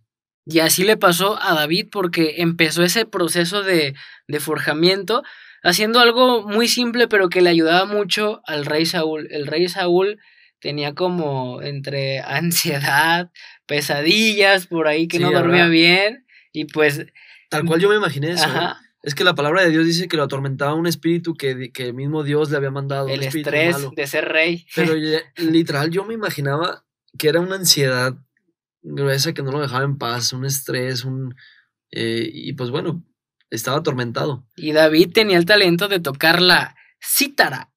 Y 0.50 0.58
así 0.60 0.82
le 0.84 0.96
pasó 0.96 1.40
a 1.40 1.54
David 1.54 1.86
porque 1.92 2.36
empezó 2.38 2.82
ese 2.82 3.06
proceso 3.06 3.62
de, 3.62 3.94
de 4.26 4.40
forjamiento 4.40 5.22
haciendo 5.62 6.00
algo 6.00 6.42
muy 6.42 6.66
simple 6.66 7.06
pero 7.06 7.28
que 7.28 7.40
le 7.40 7.50
ayudaba 7.50 7.84
mucho 7.84 8.42
al 8.46 8.66
rey 8.66 8.84
Saúl. 8.84 9.28
El 9.30 9.46
rey 9.46 9.68
Saúl 9.68 10.18
tenía 10.58 10.94
como 10.94 11.62
entre 11.62 12.18
ansiedad, 12.26 13.30
pesadillas 13.66 14.66
por 14.66 14.88
ahí 14.88 15.06
que 15.06 15.18
Sí, 15.18 15.22
no 15.22 15.30
dormía 15.30 15.62
¿verdad? 15.68 15.70
bien 15.70 16.26
y 16.52 16.64
pues 16.64 17.06
Tal 17.48 17.64
cual 17.64 17.80
yo 17.80 17.88
me 17.88 17.96
imaginé 17.96 18.32
eso. 18.32 18.46
¿eh? 18.46 18.72
Es 19.02 19.14
que 19.14 19.24
la 19.24 19.34
palabra 19.34 19.62
de 19.62 19.70
Dios 19.70 19.84
dice 19.86 20.08
que 20.08 20.16
lo 20.16 20.22
atormentaba 20.24 20.74
un 20.74 20.86
espíritu 20.86 21.34
que, 21.34 21.72
que 21.72 21.84
el 21.86 21.94
mismo 21.94 22.22
Dios 22.22 22.50
le 22.50 22.56
había 22.56 22.70
mandado. 22.70 23.08
el 23.08 23.22
espíritu 23.22 23.48
estrés 23.50 23.72
malo. 23.72 23.92
de 23.96 24.06
ser 24.06 24.26
rey. 24.26 24.66
Pero 24.74 24.94
literal, 25.36 25.90
yo 25.90 26.04
me 26.04 26.14
imaginaba 26.14 26.84
que 27.18 27.28
era 27.28 27.40
una 27.40 27.56
ansiedad 27.56 28.14
gruesa 28.82 29.32
que 29.32 29.42
no 29.42 29.50
lo 29.52 29.60
dejaba 29.60 29.84
en 29.84 29.98
paz, 29.98 30.32
un 30.32 30.44
estrés, 30.44 31.04
un. 31.04 31.34
eh, 31.90 32.28
y 32.32 32.52
pues 32.54 32.70
bueno, 32.70 33.04
estaba 33.50 33.78
atormentado. 33.78 34.46
Y 34.56 34.72
David 34.72 35.10
tenía 35.12 35.36
el 35.38 35.44
talento 35.46 35.88
de 35.88 36.00
tocar 36.00 36.40
la 36.40 36.76
cítara 37.00 37.72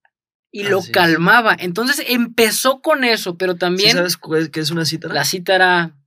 y 0.51 0.63
lo 0.63 0.79
es. 0.79 0.89
calmaba. 0.89 1.55
Entonces 1.59 2.03
empezó 2.07 2.81
con 2.81 3.03
eso, 3.03 3.37
pero 3.37 3.53
¿Sí 3.53 3.59
también 3.59 3.91
¿Sabes 3.97 4.17
cuál- 4.17 4.51
qué 4.51 4.59
es 4.59 4.69
una 4.71 4.85
cítara? 4.85 5.13
la 5.13 5.25
cítara 5.25 5.97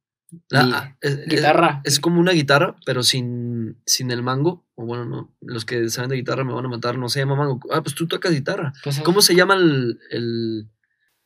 La- 0.50 0.60
ah, 0.72 0.96
es, 1.00 1.24
guitarra. 1.26 1.80
es 1.84 1.98
como 2.00 2.20
una 2.20 2.32
guitarra, 2.32 2.76
pero 2.84 3.02
sin, 3.02 3.80
sin 3.86 4.10
el 4.10 4.22
mango. 4.22 4.64
O 4.74 4.84
bueno, 4.84 5.04
no, 5.06 5.34
los 5.40 5.64
que 5.64 5.88
saben 5.88 6.10
de 6.10 6.16
guitarra 6.16 6.44
me 6.44 6.52
van 6.52 6.66
a 6.66 6.68
matar, 6.68 6.98
no 6.98 7.08
se 7.08 7.20
llama 7.20 7.34
mango. 7.36 7.60
Ah, 7.72 7.82
pues 7.82 7.94
tú 7.94 8.06
tocas 8.06 8.32
guitarra. 8.32 8.72
Pues, 8.84 9.00
¿Cómo 9.00 9.22
se 9.22 9.34
llama 9.34 9.54
el- 9.54 9.98
el, 10.10 10.68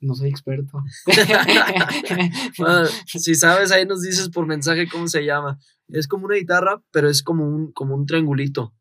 No 0.00 0.14
soy 0.14 0.30
experto. 0.30 0.82
Si 3.04 3.34
sabes, 3.34 3.70
ahí 3.70 3.84
nos 3.86 4.00
dices 4.02 4.30
por 4.30 4.46
mensaje 4.46 4.88
cómo 4.88 5.08
se 5.08 5.24
llama. 5.24 5.58
Es 5.88 6.08
como 6.08 6.26
una 6.26 6.36
guitarra, 6.36 6.82
pero 6.90 7.08
es 7.10 7.22
como 7.22 7.46
un, 7.46 7.72
como 7.72 7.94
un 7.94 8.06
triangulito 8.06 8.74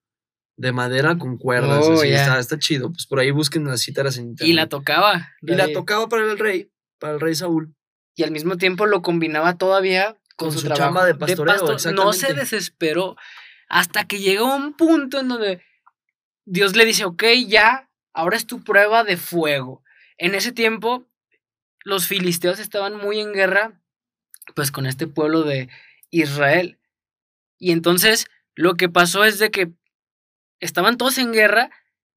de 0.56 0.72
madera 0.72 1.18
con 1.18 1.38
cuerdas. 1.38 1.86
Oh, 1.86 1.94
así, 1.94 2.10
está, 2.10 2.40
está 2.40 2.60
chido. 2.60 2.92
Pues 2.92 3.06
por 3.06 3.20
ahí 3.20 3.32
busquen 3.32 3.66
las 3.66 3.82
cítaras 3.84 4.18
en 4.18 4.26
y 4.26 4.30
internet. 4.30 4.56
la 4.56 4.68
tocaba. 4.68 5.30
Y 5.42 5.56
la 5.56 5.72
tocaba 5.72 6.08
para 6.08 6.30
el 6.32 6.38
rey, 6.38 6.72
para 7.00 7.14
el 7.14 7.20
rey 7.20 7.36
Saúl. 7.36 7.76
y 8.16 8.24
al 8.24 8.32
mismo 8.32 8.58
tiempo 8.58 8.86
lo 8.86 9.02
combinaba 9.02 9.58
todavía 9.58 10.18
con, 10.36 10.50
Con 10.50 10.52
su, 10.54 10.60
su 10.60 10.68
trabajo 10.68 11.06
de 11.06 11.16
pastoreo, 11.16 11.66
pastor. 11.66 11.94
No 11.94 12.14
se 12.14 12.34
desesperó 12.34 13.16
hasta 13.68 14.06
que 14.06 14.20
llegó 14.20 14.56
un 14.56 14.74
punto 14.74 15.20
en 15.20 15.28
donde 15.30 15.62
Dios 16.46 16.76
le 16.76 16.86
dice, 16.86 17.06
ok, 17.06 17.24
ya, 17.48 17.90
ahora 18.14 18.38
es 18.38 18.48
tu 18.48 18.64
prueba 18.64 19.04
de 19.04 19.18
fuego. 19.18 19.84
En 20.18 20.36
ese 20.36 20.52
tiempo, 20.52 21.09
los 21.84 22.08
filisteos 22.08 22.60
estaban 22.60 22.96
muy 22.96 23.20
en 23.20 23.34
guerra, 23.34 23.82
pues 24.56 24.72
con 24.72 24.86
este 24.86 25.08
pueblo 25.08 25.44
de 25.44 25.70
Israel. 26.10 26.80
Y 27.58 27.72
entonces 27.72 28.28
lo 28.56 28.76
que 28.76 28.90
pasó 28.90 29.24
es 29.24 29.40
de 29.40 29.52
que 29.52 29.72
estaban 30.60 30.98
todos 30.98 31.18
en 31.18 31.32
guerra 31.32 31.70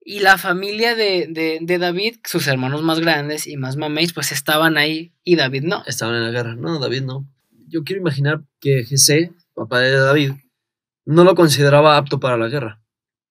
y 0.04 0.20
la 0.20 0.36
familia 0.36 0.96
de, 0.96 1.28
de, 1.28 1.58
de 1.60 1.78
David, 1.78 2.16
sus 2.24 2.46
hermanos 2.48 2.82
más 2.82 2.98
grandes 2.98 3.46
y 3.46 3.56
más 3.56 3.76
mameis, 3.76 4.12
pues 4.12 4.32
estaban 4.32 4.76
ahí 4.76 5.12
y 5.22 5.36
David 5.36 5.62
no. 5.62 5.84
Estaban 5.86 6.16
en 6.16 6.24
la 6.24 6.30
guerra. 6.30 6.56
No, 6.56 6.78
David 6.78 7.02
no. 7.02 7.28
Yo 7.68 7.84
quiero 7.84 8.00
imaginar 8.00 8.42
que 8.60 8.84
Jesé, 8.84 9.32
papá 9.54 9.78
de 9.78 9.92
David, 9.92 10.32
no 11.04 11.24
lo 11.24 11.34
consideraba 11.34 11.96
apto 11.96 12.18
para 12.18 12.36
la 12.36 12.48
guerra. 12.48 12.82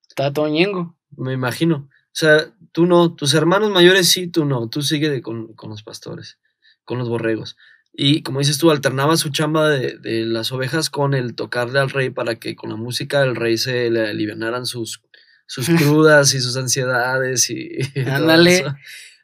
Estaba 0.07 0.31
todo 0.31 0.47
ñengo. 0.47 0.97
Me 1.17 1.33
imagino. 1.33 1.89
O 1.91 2.13
sea, 2.13 2.53
tú 2.71 2.85
no, 2.85 3.13
tus 3.15 3.33
hermanos 3.33 3.71
mayores 3.71 4.07
sí, 4.09 4.27
tú 4.27 4.45
no. 4.45 4.69
Tú 4.69 4.81
sigue 4.81 5.09
de- 5.09 5.21
con, 5.21 5.53
con 5.53 5.69
los 5.69 5.83
pastores, 5.83 6.37
con 6.85 6.97
los 6.97 7.09
borregos. 7.09 7.57
Y 7.93 8.23
como 8.23 8.39
dices 8.39 8.57
tú, 8.57 8.71
alternaba 8.71 9.17
su 9.17 9.29
chamba 9.29 9.69
de, 9.69 9.97
de 9.97 10.25
las 10.25 10.51
ovejas 10.53 10.89
con 10.89 11.13
el 11.13 11.35
tocarle 11.35 11.79
al 11.79 11.89
rey 11.89 12.09
para 12.09 12.35
que 12.35 12.55
con 12.55 12.69
la 12.69 12.77
música 12.77 13.19
del 13.21 13.35
rey 13.35 13.57
se 13.57 13.89
le 13.89 14.07
alivianaran 14.07 14.65
sus, 14.65 15.01
sus 15.45 15.67
crudas 15.77 16.33
y 16.33 16.39
sus 16.39 16.55
ansiedades 16.57 17.49
y, 17.49 17.67
y 17.95 18.03
todo 18.05 18.15
Ándale. 18.15 18.57
eso. 18.59 18.75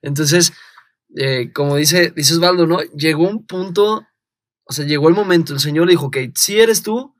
Entonces, 0.01 0.51
eh, 1.15 1.51
como 1.53 1.77
dice, 1.77 2.11
dice 2.15 2.33
Osvaldo, 2.33 2.67
¿no? 2.67 2.79
Llegó 2.95 3.27
un 3.27 3.45
punto, 3.47 4.05
o 4.65 4.73
sea, 4.73 4.85
llegó 4.85 5.07
el 5.07 5.15
momento, 5.15 5.53
el 5.53 5.59
Señor 5.61 5.85
le 5.87 5.91
dijo, 5.93 6.07
ok, 6.07 6.17
sí 6.35 6.59
eres 6.59 6.83
tú, 6.83 7.15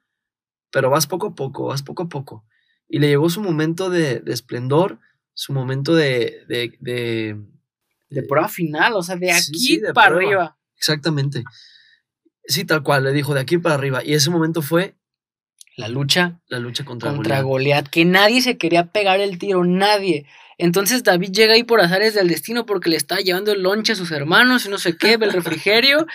pero 0.71 0.89
vas 0.89 1.07
poco 1.07 1.27
a 1.27 1.35
poco, 1.35 1.67
vas 1.67 1.81
poco 1.81 2.03
a 2.03 2.09
poco. 2.09 2.45
Y 2.89 2.99
le 2.99 3.07
llegó 3.07 3.29
su 3.29 3.41
momento 3.41 3.89
de, 3.89 4.19
de 4.19 4.33
esplendor, 4.33 4.99
su 5.39 5.53
momento 5.53 5.93
de, 5.93 6.43
de, 6.47 6.73
de- 6.79 7.35
De 8.09 8.23
prueba 8.23 8.47
final, 8.49 8.93
o 8.93 9.03
sea, 9.03 9.15
de 9.17 9.31
aquí 9.31 9.59
sí, 9.59 9.81
para 9.93 10.09
prueba. 10.15 10.25
arriba. 10.31 10.57
Exactamente. 10.77 11.43
Sí, 12.45 12.65
tal 12.65 12.81
cual, 12.81 13.03
le 13.03 13.11
dijo 13.11 13.33
de 13.35 13.41
aquí 13.41 13.57
para 13.59 13.75
arriba. 13.75 14.03
Y 14.03 14.13
ese 14.13 14.29
momento 14.31 14.61
fue 14.63 14.95
La 15.75 15.89
lucha 15.89 16.39
la 16.47 16.59
lucha 16.59 16.83
contra, 16.85 17.11
contra 17.13 17.41
Goliat. 17.41 17.83
Goliat, 17.83 17.87
que 17.89 18.03
nadie 18.05 18.41
se 18.41 18.57
quería 18.57 18.87
pegar 18.91 19.19
el 19.19 19.37
tiro, 19.37 19.63
nadie. 19.63 20.25
Entonces 20.57 21.03
David 21.03 21.29
llega 21.33 21.53
ahí 21.53 21.63
por 21.63 21.81
azares 21.81 22.15
del 22.15 22.29
destino 22.29 22.65
porque 22.65 22.89
le 22.89 22.95
está 22.95 23.17
llevando 23.17 23.51
el 23.51 23.61
lonche 23.61 23.93
a 23.93 23.95
sus 23.95 24.09
hermanos 24.11 24.65
y 24.65 24.69
no 24.69 24.79
sé 24.79 24.97
qué, 24.97 25.13
el 25.13 25.31
refrigerio. 25.33 26.07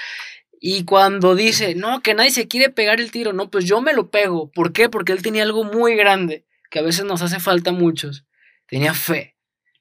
Y 0.61 0.85
cuando 0.85 1.37
dice, 1.37 1.75
no, 1.77 2.01
que 2.03 2.15
nadie 2.15 2.31
se 2.31 2.49
quiere 2.49 2.71
pegar 2.71 3.01
el 3.01 3.13
tiro, 3.13 3.33
no, 3.33 3.51
pues 3.51 3.65
yo 3.67 3.81
me 3.81 3.93
lo 3.93 4.11
pego. 4.11 4.51
¿Por 4.51 4.73
qué? 4.73 4.89
Porque 4.89 5.13
él 5.13 5.23
tenía 5.23 5.43
algo 5.45 5.63
muy 5.65 5.95
grande, 5.95 6.45
que 6.71 6.81
a 6.81 6.83
veces 6.83 7.05
nos 7.05 7.23
hace 7.23 7.39
falta 7.39 7.71
a 7.71 7.75
muchos. 7.75 8.25
Tenía 8.73 8.95
fe. 8.95 9.37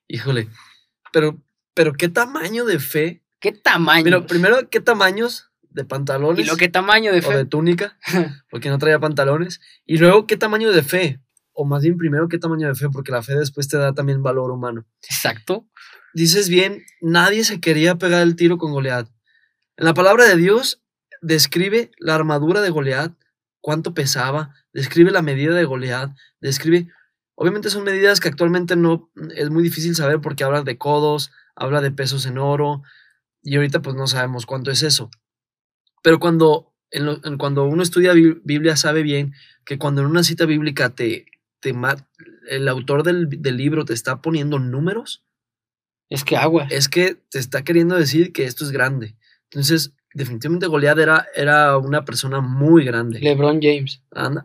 Híjole. 0.09 0.49
Pero, 1.13 1.41
pero 1.73 1.93
qué 1.93 2.09
tamaño 2.09 2.65
de 2.65 2.77
fe. 2.77 3.23
¿Qué 3.39 3.53
tamaño? 3.53 4.03
Pero 4.03 4.27
primero, 4.27 4.69
qué 4.69 4.81
tamaños 4.81 5.49
de 5.69 5.85
pantalones 5.85 6.45
y 6.45 6.49
lo 6.49 6.57
que 6.57 6.67
tamaño 6.67 7.13
de 7.13 7.19
o 7.19 7.29
de 7.29 7.37
fe. 7.37 7.45
túnica, 7.45 7.97
porque 8.51 8.67
no 8.67 8.79
traía 8.79 8.99
pantalones. 8.99 9.61
Y 9.85 9.97
luego, 9.97 10.27
qué 10.27 10.35
tamaño 10.35 10.73
de 10.73 10.83
fe. 10.83 11.21
O 11.53 11.63
más 11.63 11.83
bien, 11.83 11.97
primero, 11.97 12.27
qué 12.27 12.37
tamaño 12.37 12.67
de 12.67 12.75
fe, 12.75 12.89
porque 12.89 13.13
la 13.13 13.23
fe 13.23 13.33
después 13.35 13.69
te 13.69 13.77
da 13.77 13.93
también 13.93 14.23
valor 14.23 14.51
humano. 14.51 14.85
Exacto. 15.03 15.69
dices 16.13 16.49
bien, 16.49 16.83
nadie 16.99 17.45
se 17.45 17.61
quería 17.61 17.95
pegar 17.95 18.21
el 18.23 18.35
tiro 18.35 18.57
con 18.57 18.73
Goliat. 18.73 19.07
En 19.77 19.85
la 19.85 19.93
palabra 19.93 20.25
de 20.25 20.35
Dios 20.35 20.81
describe 21.21 21.91
la 21.97 22.15
armadura 22.15 22.59
de 22.59 22.71
Goliat, 22.71 23.13
cuánto 23.61 23.93
pesaba, 23.93 24.53
describe 24.73 25.11
la 25.11 25.21
medida 25.21 25.55
de 25.55 25.63
Goliat, 25.63 26.11
describe, 26.41 26.89
obviamente 27.35 27.69
son 27.69 27.83
medidas 27.83 28.19
que 28.19 28.29
actualmente 28.29 28.75
no 28.75 29.09
es 29.35 29.49
muy 29.49 29.63
difícil 29.63 29.95
saber 29.95 30.21
porque 30.21 30.43
habla 30.43 30.61
de 30.63 30.77
codos, 30.77 31.31
habla 31.55 31.81
de 31.81 31.91
pesos 31.91 32.25
en 32.25 32.37
oro 32.37 32.83
y 33.41 33.55
ahorita 33.55 33.81
pues 33.81 33.95
no 33.95 34.07
sabemos 34.07 34.45
cuánto 34.45 34.71
es 34.71 34.83
eso. 34.83 35.09
Pero 36.03 36.19
cuando 36.19 36.73
en 36.91 37.05
lo- 37.05 37.25
en 37.25 37.37
cuando 37.37 37.63
uno 37.65 37.83
estudia 37.83 38.13
Bi- 38.13 38.41
Biblia 38.43 38.75
sabe 38.75 39.01
bien 39.03 39.33
que 39.65 39.77
cuando 39.77 40.01
en 40.01 40.07
una 40.07 40.23
cita 40.23 40.45
bíblica 40.45 40.89
te, 40.89 41.25
te 41.59 41.73
el 42.49 42.67
autor 42.67 43.03
del, 43.03 43.27
del 43.29 43.57
libro 43.57 43.85
te 43.85 43.93
está 43.93 44.21
poniendo 44.21 44.59
números, 44.59 45.23
Es 46.09 46.23
que 46.23 46.35
agua. 46.37 46.67
es 46.69 46.89
que 46.89 47.15
te 47.29 47.39
está 47.39 47.63
queriendo 47.63 47.95
decir 47.95 48.33
que 48.33 48.45
esto 48.45 48.65
es 48.65 48.71
grande. 48.71 49.15
Entonces, 49.49 49.93
definitivamente 50.13 50.67
Goliat 50.67 50.97
era, 50.99 51.25
era 51.35 51.77
una 51.77 52.03
persona 52.05 52.41
muy 52.41 52.83
grande. 52.85 53.19
LeBron 53.19 53.59
James. 53.61 54.01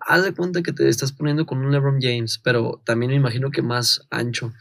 Haz 0.07 0.25
de 0.25 0.33
cuenta 0.35 0.63
que 0.63 0.73
te 0.73 0.89
estás 0.89 1.13
poniendo 1.13 1.47
con 1.47 1.59
un 1.59 1.73
LeBron 1.73 1.99
James, 2.01 2.39
pero 2.43 2.83
también 2.85 3.11
me 3.11 3.17
imagino 3.17 3.51
que 3.51 3.63
más 3.63 4.07
ancho. 4.11 4.53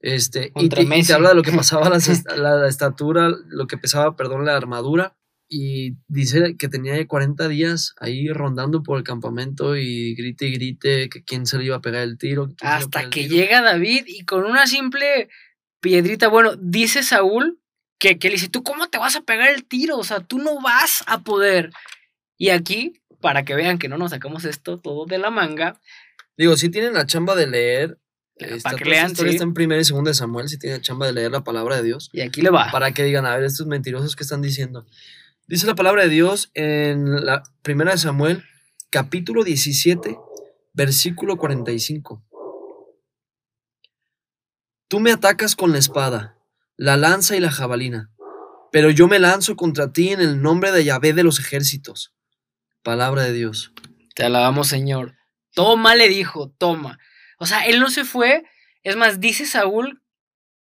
Este, 0.00 0.52
y 0.56 0.68
te, 0.68 0.82
y 0.82 0.84
te 0.84 0.86
Messi. 0.86 1.12
habla 1.12 1.30
de 1.30 1.34
lo 1.36 1.42
que 1.42 1.52
pasaba 1.52 1.88
la, 2.36 2.36
la- 2.36 2.68
estatura, 2.68 3.30
lo 3.48 3.66
que 3.66 3.78
pesaba, 3.78 4.16
perdón, 4.16 4.44
la 4.44 4.56
armadura. 4.56 5.16
Y 5.48 5.96
dice 6.08 6.56
que 6.58 6.68
tenía 6.68 7.06
40 7.06 7.46
días 7.46 7.94
ahí 8.00 8.28
rondando 8.30 8.82
por 8.82 8.98
el 8.98 9.04
campamento 9.04 9.76
y 9.76 10.14
grite 10.16 10.46
y 10.48 10.52
grite 10.54 11.08
que 11.08 11.22
quién 11.22 11.46
se 11.46 11.56
le 11.58 11.66
iba 11.66 11.76
a 11.76 11.80
pegar 11.80 12.02
el 12.02 12.18
tiro. 12.18 12.48
Hasta 12.62 13.10
que 13.10 13.22
tiro. 13.22 13.34
llega 13.36 13.62
David 13.62 14.04
y 14.08 14.24
con 14.24 14.44
una 14.44 14.66
simple 14.66 15.28
piedrita, 15.80 16.26
bueno, 16.26 16.56
dice 16.60 17.04
Saúl 17.04 17.60
que, 17.98 18.18
que 18.18 18.28
le 18.28 18.34
dice, 18.34 18.48
¿tú 18.48 18.62
cómo 18.62 18.88
te 18.88 18.98
vas 18.98 19.16
a 19.16 19.22
pegar 19.22 19.48
el 19.50 19.64
tiro? 19.64 19.96
O 19.98 20.04
sea, 20.04 20.20
tú 20.20 20.38
no 20.38 20.60
vas 20.60 21.02
a 21.06 21.22
poder. 21.22 21.70
Y 22.36 22.50
aquí, 22.50 23.00
para 23.20 23.44
que 23.44 23.54
vean 23.54 23.78
que 23.78 23.88
no 23.88 23.96
nos 23.98 24.10
sacamos 24.10 24.44
esto 24.44 24.78
todo 24.78 25.06
de 25.06 25.18
la 25.18 25.30
manga, 25.30 25.80
Digo, 26.38 26.54
si 26.58 26.68
tienen 26.68 26.92
la 26.92 27.06
chamba 27.06 27.34
de 27.34 27.46
leer. 27.46 27.98
Esta- 28.36 28.68
para 28.72 28.76
que 28.76 28.84
lean, 28.84 29.10
historia 29.12 29.30
sí. 29.32 29.36
Está 29.36 29.44
en 29.44 29.54
primera 29.54 29.80
y 29.80 29.84
segunda 29.86 30.10
de 30.10 30.14
Samuel, 30.14 30.50
si 30.50 30.58
tienen 30.58 30.78
la 30.80 30.82
chamba 30.82 31.06
de 31.06 31.14
leer 31.14 31.30
la 31.30 31.42
palabra 31.42 31.76
de 31.76 31.82
Dios. 31.82 32.10
y 32.12 32.20
aquí 32.20 32.42
le 32.42 32.50
va. 32.50 32.70
para 32.70 32.92
que 32.92 33.02
digan, 33.04 33.24
a 33.24 33.34
ver, 33.34 33.44
estos 33.44 33.66
mentirosos 33.66 34.14
que 34.16 34.22
están 34.22 34.42
diciendo. 34.42 34.84
Dice 35.46 35.66
la 35.66 35.74
palabra 35.74 36.02
de 36.02 36.10
Dios 36.10 36.50
en 36.52 37.24
la 37.24 37.42
primera 37.62 37.92
de 37.92 37.96
Samuel, 37.98 38.44
capítulo 38.90 39.44
17, 39.44 40.18
versículo 40.74 41.38
45. 41.38 42.22
Tú 44.88 45.00
me 45.00 45.12
atacas 45.12 45.56
con 45.56 45.72
la 45.72 45.78
espada, 45.78 46.35
la 46.76 46.96
lanza 46.96 47.36
y 47.36 47.40
la 47.40 47.50
jabalina, 47.50 48.10
pero 48.72 48.90
yo 48.90 49.08
me 49.08 49.18
lanzo 49.18 49.56
contra 49.56 49.92
ti 49.92 50.10
en 50.10 50.20
el 50.20 50.42
nombre 50.42 50.72
de 50.72 50.84
Yahvé 50.84 51.12
de 51.12 51.22
los 51.22 51.38
ejércitos. 51.38 52.14
Palabra 52.82 53.22
de 53.22 53.32
Dios. 53.32 53.72
Te 54.14 54.24
alabamos, 54.24 54.68
Señor. 54.68 55.14
Toma, 55.54 55.94
le 55.94 56.08
dijo, 56.08 56.50
toma. 56.58 56.98
O 57.38 57.46
sea, 57.46 57.66
él 57.66 57.80
no 57.80 57.88
se 57.90 58.04
fue. 58.04 58.44
Es 58.82 58.96
más, 58.96 59.20
dice 59.20 59.46
Saúl 59.46 60.02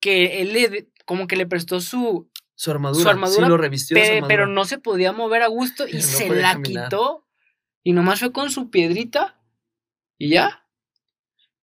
que 0.02 0.42
él 0.42 0.54
le, 0.54 0.90
como 1.06 1.28
que 1.28 1.36
le 1.36 1.46
prestó 1.46 1.80
su, 1.82 2.30
Su 2.56 2.72
armadura. 2.72 3.04
Su 3.04 3.10
armadura, 3.10 3.44
sí, 3.46 3.50
lo 3.50 3.58
revistió 3.58 3.96
Pe- 3.96 4.04
armadura. 4.06 4.28
pero 4.28 4.48
no 4.48 4.66
se 4.66 4.78
podía 4.80 5.12
mover 5.12 5.44
a 5.44 5.48
gusto 5.48 5.88
y 5.88 5.94
No 5.94 6.02
se 6.02 6.30
la 6.30 6.54
caminar. 6.54 6.86
quitó 6.86 7.28
y 7.84 7.94
nomás 7.94 8.20
fue 8.20 8.32
con 8.32 8.50
su 8.50 8.70
piedrita 8.70 9.40
y 10.18 10.30
ya. 10.32 10.66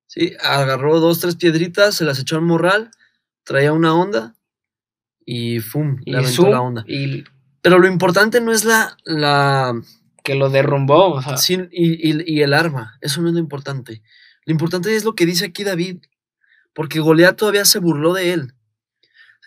Sí, 0.07 0.33
agarró 0.41 1.01
dos, 1.01 1.19
tres 1.21 1.37
piedritas, 1.37 1.97
se 1.97 2.05
las 2.05 2.19
echó 2.21 2.37
al 2.37 2.43
morral, 2.43 2.91
traía 3.45 3.73
una 3.73 3.95
onda 3.95 4.36
y 5.27 5.61
¡fum! 5.61 5.99
Y 6.07 6.13
le 6.13 6.19
aventó 6.19 6.43
zoom, 6.43 6.51
la 6.51 6.61
onda. 6.63 6.85
y 6.89 7.25
Pero 7.61 7.79
lo 7.79 7.87
importante 7.89 8.41
no 8.41 8.53
es 8.53 8.65
la, 8.65 8.97
la 9.05 9.75
que 10.25 10.35
lo 10.37 10.49
derrumbó, 10.49 11.11
o 11.15 11.23
sea, 11.23 11.37
sí, 11.37 11.59
y, 11.71 12.11
y- 12.11 12.25
y 12.27 12.41
el 12.43 12.55
arma, 12.55 12.97
eso 13.03 13.21
no 13.21 13.29
es 13.29 13.35
lo 13.35 13.41
importante. 13.41 14.03
Lo 14.45 14.53
importante 14.53 14.95
es 14.97 15.05
lo 15.05 15.15
que 15.15 15.27
dice 15.27 15.45
aquí 15.47 15.65
David, 15.65 15.99
porque 16.73 17.01
Goliat 17.01 17.37
todavía 17.37 17.65
se 17.65 17.79
burló 17.81 18.15
de 18.15 18.33
él. 18.33 18.53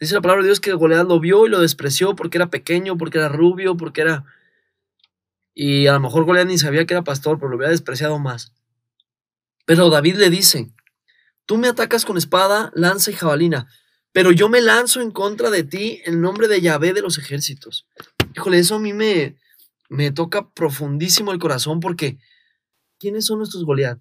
Dice 0.02 0.14
la 0.16 0.22
palabra 0.22 0.44
de 0.44 0.50
Dios 0.50 0.60
que 0.60 0.72
Goliat 0.74 1.08
lo 1.08 1.20
vio 1.20 1.46
y 1.46 1.50
lo 1.50 1.60
despreció 1.60 2.16
porque 2.16 2.38
era 2.38 2.50
pequeño, 2.50 2.98
porque 2.98 3.18
era 3.18 3.28
rubio, 3.30 3.76
porque 3.78 4.02
era... 4.02 4.26
Y 5.54 5.88
a 5.88 5.94
lo 5.94 6.00
mejor 6.00 6.24
Goliat 6.26 6.48
ni 6.48 6.58
sabía 6.58 6.86
que 6.86 6.94
era 6.94 7.04
pastor, 7.04 7.38
pero 7.38 7.50
lo 7.50 7.56
había 7.58 7.70
despreciado 7.70 8.18
más. 8.20 8.54
Pero 9.66 9.90
David 9.90 10.16
le 10.16 10.30
dice, 10.30 10.72
tú 11.46 11.58
me 11.58 11.68
atacas 11.68 12.06
con 12.06 12.18
espada, 12.18 12.72
lanza 12.76 13.12
y 13.12 13.14
jabalina, 13.16 13.68
pero 14.12 14.32
yo 14.32 14.50
me 14.50 14.62
lanzo 14.62 15.02
en 15.02 15.12
contra 15.12 15.50
de 15.50 15.64
ti 15.64 16.02
en 16.06 16.22
nombre 16.22 16.48
de 16.48 16.62
Yahvé 16.62 16.94
de 16.94 17.02
los 17.02 17.18
ejércitos. 17.18 17.88
Híjole, 18.36 18.60
eso 18.60 18.76
a 18.76 18.80
mí 18.80 18.94
me, 18.94 19.36
me 19.90 20.12
toca 20.12 20.50
profundísimo 20.50 21.32
el 21.32 21.40
corazón 21.40 21.80
porque 21.80 22.18
¿quiénes 23.00 23.26
son 23.26 23.40
nuestros 23.40 23.66
Goliat? 23.66 24.00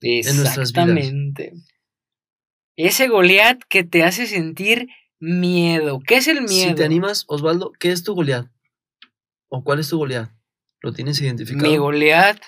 nuestras 0.00 0.36
vidas. 0.36 0.58
exactamente. 0.58 1.52
Ese 2.76 3.08
Goliat 3.08 3.62
que 3.68 3.84
te 3.84 4.02
hace 4.02 4.26
sentir 4.26 4.88
miedo. 5.18 6.00
¿Qué 6.06 6.16
es 6.16 6.28
el 6.28 6.42
miedo? 6.42 6.68
Si 6.68 6.74
te 6.74 6.84
animas, 6.84 7.24
Osvaldo, 7.26 7.72
¿qué 7.78 7.90
es 7.90 8.02
tu 8.02 8.14
Goliat? 8.14 8.46
¿O 9.48 9.64
cuál 9.64 9.80
es 9.80 9.88
tu 9.88 9.98
Goliat? 9.98 10.30
¿Lo 10.82 10.92
tienes 10.92 11.20
identificado? 11.20 11.70
Mi 11.70 11.78
Goliat. 11.78 12.40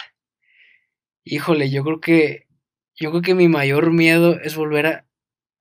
Híjole, 1.25 1.71
yo 1.71 1.83
creo 1.85 2.01
que 2.01 2.47
yo 2.95 3.11
creo 3.11 3.23
que 3.23 3.35
mi 3.35 3.49
mayor 3.49 3.93
miedo 3.93 4.39
es 4.41 4.57
volver 4.57 4.87
a, 4.87 5.08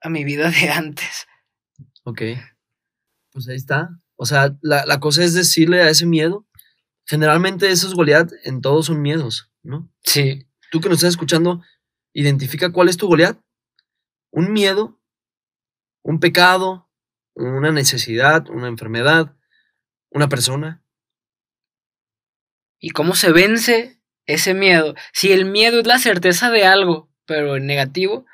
a 0.07 0.09
mi 0.09 0.23
vida 0.23 0.49
de 0.49 0.69
antes. 0.69 1.27
Ok. 2.03 2.21
Pues 3.31 3.47
ahí 3.47 3.55
está. 3.55 3.89
O 4.15 4.25
sea, 4.25 4.57
la, 4.61 4.85
la 4.85 4.99
cosa 4.99 5.23
es 5.23 5.33
decirle 5.33 5.81
a 5.81 5.89
ese 5.89 6.05
miedo. 6.05 6.47
Generalmente 7.05 7.69
esos 7.69 7.93
Goliat 7.93 8.31
en 8.43 8.61
todos 8.61 8.87
son 8.87 9.01
miedos, 9.01 9.51
¿no? 9.63 9.89
Sí. 10.03 10.47
Tú 10.71 10.81
que 10.81 10.89
nos 10.89 10.97
estás 10.97 11.11
escuchando, 11.11 11.61
identifica 12.13 12.71
cuál 12.71 12.89
es 12.89 12.97
tu 12.97 13.07
Goliat. 13.07 13.39
Un 14.31 14.51
miedo, 14.51 14.99
un 16.03 16.19
pecado, 16.19 16.89
una 17.33 17.71
necesidad, 17.71 18.49
una 18.49 18.67
enfermedad, 18.67 19.35
una 20.09 20.27
persona. 20.27 20.83
¿Y 22.79 22.89
cómo 22.89 23.15
se 23.15 23.31
vence 23.31 24.01
ese 24.25 24.53
miedo? 24.53 24.95
Si 25.13 25.31
el 25.31 25.45
miedo 25.45 25.79
es 25.79 25.87
la 25.87 25.99
certeza 25.99 26.49
de 26.49 26.65
algo, 26.65 27.09
pero 27.25 27.55
en 27.55 27.65
negativo, 27.65 28.25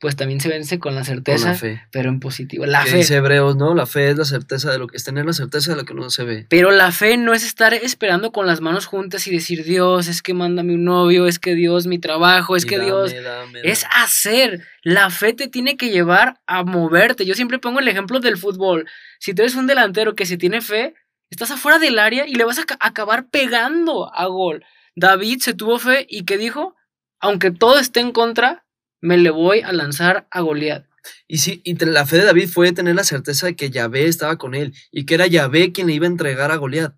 pues 0.00 0.16
también 0.16 0.40
se 0.40 0.48
vence 0.48 0.78
con 0.78 0.94
la 0.94 1.00
Con 1.00 1.06
certeza, 1.06 1.48
la 1.50 1.54
fe. 1.54 1.82
pero 1.90 2.10
en 2.10 2.20
positivo. 2.20 2.66
La 2.66 2.84
Que 2.84 2.90
fe. 2.90 2.96
dice 2.98 3.16
Hebreos, 3.16 3.56
¿no? 3.56 3.74
La 3.74 3.86
fe 3.86 4.10
es 4.10 4.18
la 4.18 4.24
certeza 4.26 4.70
de 4.70 4.78
lo 4.78 4.86
que 4.86 4.96
es 4.98 5.04
tener 5.04 5.24
la 5.24 5.32
certeza 5.32 5.70
de 5.70 5.76
lo 5.78 5.84
que 5.84 5.94
no 5.94 6.10
se 6.10 6.24
ve. 6.24 6.46
Pero 6.50 6.70
la 6.70 6.92
fe 6.92 7.16
no 7.16 7.32
es 7.32 7.44
estar 7.44 7.72
esperando 7.72 8.30
con 8.32 8.46
las 8.46 8.60
manos 8.60 8.84
juntas 8.86 9.26
y 9.26 9.30
decir, 9.30 9.64
Dios, 9.64 10.08
es 10.08 10.20
que 10.20 10.34
mándame 10.34 10.74
un 10.74 10.84
novio, 10.84 11.26
es 11.26 11.38
que 11.38 11.54
Dios, 11.54 11.86
mi 11.86 11.98
trabajo, 11.98 12.54
es 12.56 12.64
Y 12.64 12.68
que 12.68 12.76
dame, 12.78 12.86
Dios... 12.86 13.14
dame, 13.24 13.60
Es 13.62 13.86
hacer. 13.96 14.62
La 14.82 15.08
fe 15.10 15.32
te 15.32 15.48
tiene 15.48 15.76
que 15.78 15.88
llevar 15.90 16.38
a 16.46 16.64
moverte. 16.64 17.24
Yo 17.24 17.34
siempre 17.34 17.58
pongo 17.58 17.80
el 17.80 17.88
ejemplo 17.88 18.20
del 18.20 18.36
fútbol. 18.36 18.86
Si 19.20 19.32
tú 19.32 19.42
eres 19.42 19.54
un 19.54 19.66
delantero 19.66 20.14
que 20.14 20.26
si 20.26 20.36
tiene 20.36 20.60
fe, 20.60 20.92
estás 21.30 21.50
afuera 21.50 21.78
del 21.78 21.98
área 21.98 22.26
y 22.26 22.34
le 22.34 22.44
vas 22.44 22.58
a 22.58 22.64
ca- 22.64 22.76
acabar 22.80 23.28
pegando 23.30 24.12
a 24.14 24.26
gol. 24.26 24.64
David 24.96 25.38
se 25.40 25.54
tuvo 25.54 25.78
fe 25.78 26.04
y 26.10 26.24
que 26.24 26.36
dijo, 26.36 26.76
aunque 27.20 27.50
todo 27.50 27.78
esté 27.78 28.00
en 28.00 28.12
contra, 28.12 28.63
me 29.04 29.18
le 29.18 29.28
voy 29.28 29.60
a 29.60 29.70
lanzar 29.70 30.26
a 30.30 30.40
Goliat. 30.40 30.86
Y 31.28 31.36
sí, 31.36 31.60
y 31.62 31.74
la 31.84 32.06
fe 32.06 32.16
de 32.16 32.24
David 32.24 32.48
fue 32.48 32.72
tener 32.72 32.94
la 32.94 33.04
certeza 33.04 33.46
de 33.46 33.54
que 33.54 33.68
Yahvé 33.68 34.06
estaba 34.06 34.38
con 34.38 34.54
él 34.54 34.74
y 34.90 35.04
que 35.04 35.14
era 35.14 35.26
Yahvé 35.26 35.72
quien 35.72 35.88
le 35.88 35.92
iba 35.92 36.06
a 36.06 36.08
entregar 36.08 36.50
a 36.50 36.56
Goliat. 36.56 36.94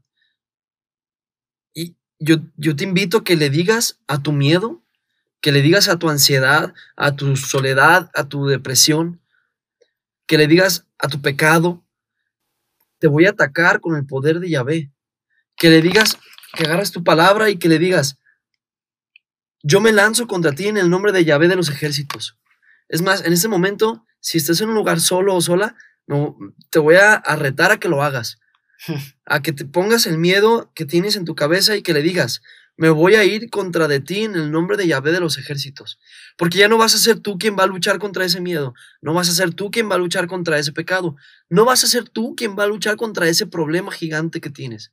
Y 1.75 1.97
yo, 2.21 2.37
yo 2.57 2.77
te 2.77 2.85
invito 2.85 3.19
a 3.19 3.25
que 3.25 3.35
le 3.35 3.51
digas 3.51 3.99
a 4.07 4.23
tu 4.23 4.31
miedo, 4.31 4.85
que 5.41 5.51
le 5.51 5.63
digas 5.63 5.89
a 5.89 5.99
tu 5.99 6.09
ansiedad, 6.09 6.75
a 6.95 7.17
tu 7.17 7.37
soledad, 7.37 8.09
a 8.15 8.29
tu 8.29 8.47
depresión, 8.47 9.21
que 10.29 10.39
le 10.39 10.47
digas 10.47 10.87
a 10.99 11.09
tu 11.09 11.21
pecado, 11.21 11.85
te 13.01 13.09
voy 13.09 13.27
a 13.27 13.31
atacar 13.31 13.81
con 13.81 13.97
el 13.97 14.07
poder 14.07 14.39
de 14.39 14.51
Yahvé. 14.51 14.93
Que 15.57 15.71
le 15.71 15.83
digas, 15.83 16.19
que 16.55 16.67
agarres 16.67 16.93
tu 16.93 17.03
palabra 17.03 17.51
y 17.51 17.59
que 17.59 17.69
le 17.69 17.81
digas, 17.81 18.17
yo 19.69 19.81
me 19.81 19.91
lanzo 19.93 20.29
contra 20.29 20.53
ti 20.53 20.69
en 20.69 20.77
el 20.77 20.89
nombre 20.89 21.11
de 21.11 21.25
Yahvé 21.25 21.49
de 21.49 21.57
los 21.57 21.69
ejércitos. 21.69 22.39
Es 22.89 23.03
más, 23.03 23.25
en 23.25 23.33
este 23.33 23.49
momento, 23.49 24.07
si 24.21 24.39
estás 24.39 24.61
en 24.61 24.69
un 24.69 24.77
lugar 24.77 25.01
solo 25.01 25.35
o 25.35 25.41
sola, 25.41 25.75
no, 26.07 26.39
te 26.71 26.79
voy 26.79 26.95
a, 26.95 27.15
a 27.15 27.35
retar 27.35 27.73
a 27.73 27.81
que 27.81 27.89
lo 27.89 28.05
hagas. 28.05 28.39
A 29.25 29.43
que 29.43 29.53
te 29.53 29.65
pongas 29.65 30.07
el 30.07 30.19
miedo 30.19 30.71
que 30.75 30.85
tienes 30.85 31.17
en 31.17 31.25
tu 31.25 31.35
cabeza 31.35 31.75
y 31.75 31.83
que 31.83 31.95
le 31.95 32.03
digas, 32.03 32.43
me 32.77 32.91
voy 32.91 33.17
a 33.17 33.25
ir 33.25 33.51
contra 33.51 33.89
de 33.89 33.99
ti 33.99 34.23
en 34.23 34.37
el 34.37 34.53
nombre 34.53 34.77
de 34.77 34.87
Yahvé 34.87 35.11
de 35.11 35.19
los 35.19 35.37
ejércitos. 35.37 35.99
Porque 36.37 36.59
ya 36.59 36.69
no 36.69 36.79
vas 36.79 36.95
a 36.95 36.99
ser 36.99 37.19
tú 37.19 37.37
quien 37.37 37.57
va 37.59 37.65
a 37.65 37.67
luchar 37.67 37.99
contra 37.99 38.25
ese 38.25 38.41
miedo. 38.41 38.75
No 39.01 39.15
vas 39.15 39.29
a 39.29 39.33
ser 39.33 39.53
tú 39.53 39.73
quien 39.73 39.91
va 39.91 39.97
a 39.97 39.99
luchar 39.99 40.29
contra 40.29 40.59
ese 40.59 40.73
pecado. 40.73 41.17
No 41.49 41.65
vas 41.65 41.83
a 41.83 41.89
ser 41.89 42.09
tú 42.09 42.37
quien 42.37 42.57
va 42.57 42.65
a 42.65 42.69
luchar 42.69 42.97
contra 42.97 43.29
ese 43.29 43.47
problema 43.47 43.91
gigante 43.91 44.41
que 44.41 44.51
tienes. 44.51 44.93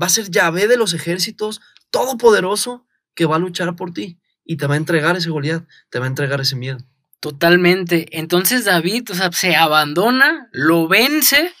Va 0.00 0.06
a 0.06 0.10
ser 0.10 0.30
Yahvé 0.30 0.68
de 0.68 0.76
los 0.76 0.92
ejércitos, 0.92 1.60
todopoderoso, 1.90 2.86
que 3.14 3.26
va 3.26 3.36
a 3.36 3.38
luchar 3.38 3.74
por 3.76 3.92
ti 3.92 4.18
y 4.44 4.56
te 4.56 4.66
va 4.66 4.74
a 4.74 4.76
entregar 4.76 5.16
ese 5.16 5.30
Goliat, 5.30 5.64
te 5.90 5.98
va 5.98 6.04
a 6.06 6.08
entregar 6.08 6.40
ese 6.40 6.56
miedo. 6.56 6.78
Totalmente. 7.20 8.06
Entonces 8.18 8.64
David, 8.66 9.10
o 9.10 9.14
sea, 9.14 9.32
se 9.32 9.56
abandona, 9.56 10.48
lo 10.52 10.88
vence. 10.88 11.52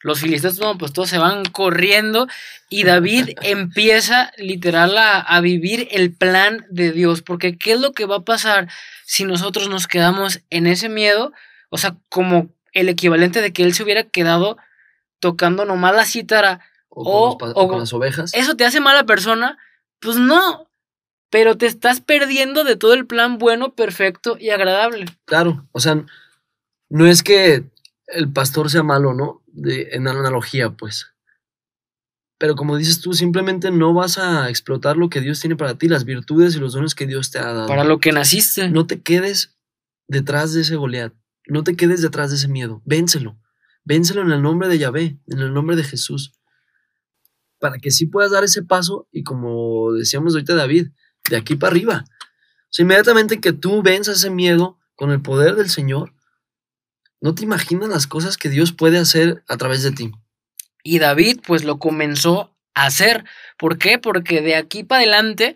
Los 0.00 0.18
filisteos, 0.18 0.58
pues 0.80 0.92
todos 0.92 1.08
se 1.08 1.18
van 1.18 1.44
corriendo 1.44 2.26
y 2.68 2.82
David 2.82 3.28
empieza 3.42 4.32
literal 4.36 4.98
a, 4.98 5.20
a 5.20 5.40
vivir 5.40 5.86
el 5.92 6.12
plan 6.12 6.66
de 6.70 6.90
Dios. 6.90 7.22
Porque 7.22 7.56
¿qué 7.56 7.74
es 7.74 7.80
lo 7.80 7.92
que 7.92 8.04
va 8.04 8.16
a 8.16 8.24
pasar 8.24 8.68
si 9.06 9.24
nosotros 9.24 9.68
nos 9.68 9.86
quedamos 9.86 10.40
en 10.50 10.66
ese 10.66 10.88
miedo? 10.88 11.32
O 11.70 11.78
sea, 11.78 11.94
como 12.08 12.48
el 12.72 12.88
equivalente 12.88 13.40
de 13.40 13.52
que 13.52 13.62
él 13.62 13.74
se 13.74 13.84
hubiera 13.84 14.02
quedado 14.02 14.56
tocando 15.20 15.64
nomás 15.64 15.94
la 15.94 16.04
cítara. 16.04 16.60
O, 16.88 17.04
O- 17.04 17.38
con, 17.38 17.48
los 17.48 17.54
pa- 17.54 17.60
o- 17.60 17.64
o 17.64 17.68
con 17.68 17.78
las 17.78 17.92
ovejas. 17.92 18.34
¿Eso 18.34 18.56
te 18.56 18.64
hace 18.64 18.80
mala 18.80 19.04
persona? 19.06 19.56
Pues 20.00 20.16
no. 20.16 20.68
Pero 21.32 21.56
te 21.56 21.64
estás 21.64 22.02
perdiendo 22.02 22.62
de 22.62 22.76
todo 22.76 22.92
el 22.92 23.06
plan 23.06 23.38
bueno, 23.38 23.74
perfecto 23.74 24.36
y 24.38 24.50
agradable. 24.50 25.06
Claro, 25.24 25.66
o 25.72 25.80
sea, 25.80 26.04
no 26.90 27.06
es 27.06 27.22
que 27.22 27.64
el 28.08 28.30
pastor 28.30 28.70
sea 28.70 28.82
malo, 28.82 29.14
¿no? 29.14 29.42
De, 29.46 29.88
en 29.92 30.06
analogía, 30.08 30.72
pues. 30.72 31.06
Pero 32.36 32.54
como 32.54 32.76
dices 32.76 33.00
tú, 33.00 33.14
simplemente 33.14 33.70
no 33.70 33.94
vas 33.94 34.18
a 34.18 34.50
explotar 34.50 34.98
lo 34.98 35.08
que 35.08 35.22
Dios 35.22 35.40
tiene 35.40 35.56
para 35.56 35.78
ti, 35.78 35.88
las 35.88 36.04
virtudes 36.04 36.54
y 36.54 36.58
los 36.58 36.74
dones 36.74 36.94
que 36.94 37.06
Dios 37.06 37.30
te 37.30 37.38
ha 37.38 37.50
dado. 37.54 37.66
Para 37.66 37.84
lo 37.84 37.98
que 37.98 38.12
naciste. 38.12 38.68
No 38.68 38.86
te 38.86 39.00
quedes 39.00 39.56
detrás 40.08 40.52
de 40.52 40.60
ese 40.60 40.76
Goliat. 40.76 41.14
No 41.46 41.64
te 41.64 41.76
quedes 41.76 42.02
detrás 42.02 42.28
de 42.28 42.36
ese 42.36 42.48
miedo. 42.48 42.82
Vénselo. 42.84 43.38
Vénselo 43.84 44.20
en 44.20 44.32
el 44.32 44.42
nombre 44.42 44.68
de 44.68 44.76
Yahvé, 44.76 45.18
en 45.28 45.38
el 45.38 45.54
nombre 45.54 45.76
de 45.76 45.84
Jesús. 45.84 46.34
Para 47.58 47.78
que 47.78 47.90
sí 47.90 48.04
puedas 48.04 48.32
dar 48.32 48.44
ese 48.44 48.62
paso 48.62 49.08
y 49.10 49.22
como 49.22 49.94
decíamos 49.94 50.34
ahorita 50.34 50.54
David, 50.54 50.88
de 51.28 51.36
aquí 51.36 51.56
para 51.56 51.72
arriba. 51.72 52.04
O 52.06 52.68
sea, 52.70 52.84
inmediatamente 52.84 53.40
que 53.40 53.52
tú 53.52 53.82
venzas 53.82 54.18
ese 54.18 54.30
miedo 54.30 54.78
con 54.94 55.10
el 55.10 55.20
poder 55.20 55.56
del 55.56 55.70
Señor, 55.70 56.14
no 57.20 57.34
te 57.34 57.44
imaginas 57.44 57.88
las 57.88 58.06
cosas 58.06 58.36
que 58.36 58.48
Dios 58.48 58.72
puede 58.72 58.98
hacer 58.98 59.44
a 59.48 59.56
través 59.56 59.82
de 59.82 59.92
ti. 59.92 60.12
Y 60.82 60.98
David 60.98 61.40
pues 61.46 61.64
lo 61.64 61.78
comenzó 61.78 62.56
a 62.74 62.86
hacer. 62.86 63.24
¿Por 63.56 63.78
qué? 63.78 63.98
Porque 63.98 64.40
de 64.40 64.56
aquí 64.56 64.82
para 64.82 65.00
adelante 65.00 65.54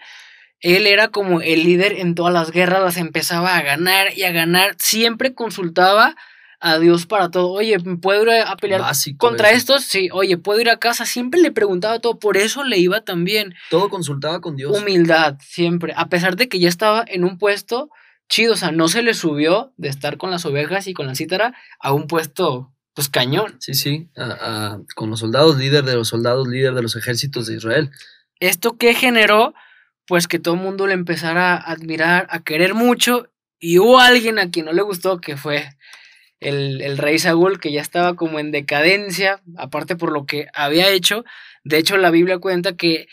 él 0.61 0.87
era 0.87 1.09
como 1.09 1.41
el 1.41 1.65
líder 1.65 1.93
en 1.93 2.15
todas 2.15 2.33
las 2.33 2.51
guerras, 2.51 2.83
las 2.83 2.97
empezaba 2.97 3.57
a 3.57 3.63
ganar 3.63 4.17
y 4.17 4.25
a 4.25 4.33
ganar. 4.33 4.77
Siempre 4.79 5.35
consultaba 5.35 6.17
a 6.61 6.79
Dios 6.79 7.07
para 7.07 7.31
todo. 7.31 7.51
Oye, 7.53 7.79
¿puedo 8.01 8.23
ir 8.23 8.31
a 8.31 8.57
pelear 8.57 8.81
Básico. 8.81 9.27
contra 9.27 9.49
eso. 9.51 9.59
estos? 9.59 9.85
Sí, 9.85 10.09
oye, 10.13 10.37
¿puedo 10.39 10.61
ir 10.61 10.71
a 10.71 10.79
casa? 10.79 11.07
Siempre 11.07 11.41
le 11.41 11.51
preguntaba 11.51 11.99
todo, 11.99 12.19
por 12.19 12.37
eso 12.37 12.65
le 12.65 12.79
iba 12.79 13.03
también. 13.03 13.55
Todo 13.71 13.89
consultaba 13.91 14.41
con 14.41 14.57
Dios. 14.57 14.77
Humildad, 14.77 15.37
siempre. 15.41 15.93
A 15.97 16.09
pesar 16.09 16.37
de 16.37 16.49
que 16.49 16.59
ya 16.59 16.69
estaba 16.69 17.05
en 17.07 17.25
un 17.25 17.39
puesto 17.39 17.91
chido, 18.29 18.55
o 18.55 18.57
sea, 18.57 18.73
no 18.73 18.89
se 18.89 19.03
le 19.03 19.15
subió 19.15 19.73
de 19.77 19.89
estar 19.89 20.17
con 20.17 20.31
las 20.31 20.45
ovejas 20.47 20.87
y 20.89 20.95
con 20.95 21.07
la 21.07 21.15
cítara 21.15 21.55
a 21.79 21.93
un 21.93 22.07
puesto, 22.09 22.73
pues 22.95 23.09
cañón. 23.09 23.57
Sí, 23.61 23.75
sí. 23.75 24.09
a- 24.17 24.25
a- 24.75 24.81
con 24.97 25.11
los 25.11 25.21
soldados, 25.21 25.59
líder 25.59 25.85
de 25.85 25.95
los 25.95 26.09
soldados, 26.09 26.49
líder 26.49 26.75
de 26.75 26.83
los 26.83 26.97
ejércitos 26.97 27.47
de 27.47 27.55
Israel. 27.57 27.91
¿Esto 28.41 28.77
qué 28.77 28.95
generó? 28.95 29.55
Pues 30.09 30.27
que 30.29 30.39
todo 30.39 30.55
el 30.55 30.61
mundo 30.61 30.87
le 30.87 30.95
empezara 30.95 31.55
a 31.55 31.73
admirar, 31.73 32.27
a 32.31 32.41
querer 32.43 32.75
mucho, 32.75 33.29
y 33.59 33.79
hubo 33.79 33.99
alguien 33.99 34.39
a 34.39 34.51
quien 34.51 34.67
no 34.67 34.73
le 34.73 34.83
gustó, 34.83 35.21
que 35.21 35.37
fue 35.37 35.69
el, 36.41 36.81
el 36.83 36.99
rey 36.99 37.19
Saúl, 37.19 37.61
que 37.61 37.73
ya 37.73 37.81
estaba 37.81 38.15
como 38.17 38.39
en 38.39 38.51
decadencia, 38.53 39.43
aparte 39.57 39.97
por 39.97 40.13
lo 40.13 40.27
que 40.27 40.49
había 40.55 40.91
hecho. 40.91 41.25
De 41.65 41.79
hecho, 41.79 41.97
la 41.97 42.11
Biblia 42.11 42.39
cuenta 42.39 42.77
que 42.77 43.07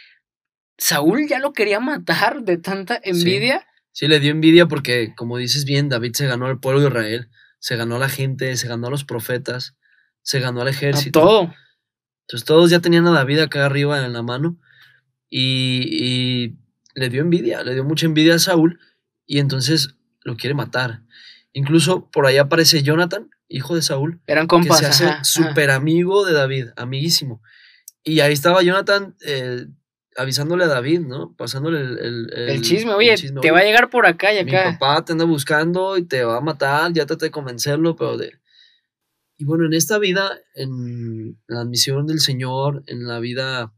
Saúl 0.78 1.28
ya 1.28 1.40
lo 1.40 1.54
quería 1.54 1.80
matar 1.80 2.44
de 2.44 2.58
tanta 2.58 3.00
envidia. 3.04 3.66
Sí, 3.92 4.08
le 4.08 4.20
dio 4.20 4.32
envidia 4.32 4.66
porque, 4.68 5.14
como 5.16 5.38
dices 5.38 5.66
bien, 5.66 5.88
David 5.90 6.14
se 6.14 6.28
ganó 6.28 6.48
al 6.48 6.60
pueblo 6.60 6.82
de 6.82 6.88
Israel, 6.88 7.30
se 7.60 7.76
ganó 7.76 7.96
a 7.98 8.00
la 8.00 8.10
gente, 8.10 8.56
se 8.58 8.68
ganó 8.68 8.88
a 8.88 8.92
los 8.92 9.06
profetas, 9.06 9.76
se 10.22 10.40
ganó 10.40 10.62
al 10.62 10.68
A 10.68 10.72
ejército. 10.72 11.20
todo. 11.22 11.54
Entonces 12.28 12.46
todos 12.46 12.70
ya 12.72 12.80
tenían 12.80 13.06
a 13.08 13.12
David 13.12 13.40
acá 13.40 13.66
arriba 13.66 14.04
en 14.06 14.14
la 14.14 14.24
mano 14.24 14.58
y, 15.30 15.88
y 15.92 16.58
le 16.96 17.10
dio 17.10 17.22
envidia, 17.22 17.64
le 17.64 17.74
dio 17.74 17.84
mucha 17.84 18.06
envidia 18.06 18.36
a 18.36 18.40
Saúl 18.40 18.80
y 19.26 19.40
entonces 19.40 19.96
lo 20.24 20.36
quiere 20.38 20.54
matar. 20.56 21.02
Incluso 21.54 22.10
por 22.12 22.26
ahí 22.26 22.38
aparece 22.38 22.82
Jonathan, 22.84 23.30
hijo 23.48 23.76
de 23.76 23.82
Saúl, 23.84 24.20
Eran 24.28 24.46
que 24.46 24.50
compas. 24.50 24.80
se 24.80 24.86
hace 24.88 25.04
ajá, 25.06 25.14
ajá. 25.16 25.24
súper 25.24 25.70
amigo 25.72 26.26
de 26.26 26.34
David, 26.34 26.68
amiguísimo. 26.76 27.42
Y 28.04 28.20
ahí 28.22 28.34
estaba 28.34 28.64
Jonathan 28.64 29.16
eh, 29.26 29.68
avisándole 30.18 30.64
a 30.64 30.68
David, 30.68 31.02
¿no? 31.02 31.36
Pasándole 31.38 31.82
el, 31.82 32.00
el- 32.00 32.34
El 32.34 32.50
el- 32.50 32.62
chisme, 32.62 32.94
oye, 32.94 33.16
chisme, 33.16 33.42
te 33.42 33.52
va 33.52 33.60
a 33.60 33.64
llegar 33.64 33.90
por 33.90 34.06
acá 34.08 34.34
y 34.34 34.44
mi 34.44 34.52
acá. 34.56 34.78
papá 34.80 35.06
te 35.06 35.12
anda 35.14 35.26
buscando 35.26 35.96
y 35.98 36.04
te 36.04 36.24
va 36.24 36.38
a 36.38 36.42
matar, 36.42 36.92
ya 36.92 37.06
traté 37.06 37.26
de 37.26 37.32
convencerlo, 37.32 37.96
pero 37.96 38.18
de... 38.18 38.34
Y 39.38 39.46
bueno, 39.46 39.66
en 39.66 39.74
esta 39.74 39.98
vida, 40.00 40.32
en 40.56 41.38
la 41.48 41.66
misión 41.66 42.06
del 42.08 42.20
Señor, 42.20 42.84
en 42.88 43.08
la 43.08 43.20
vida 43.20 43.74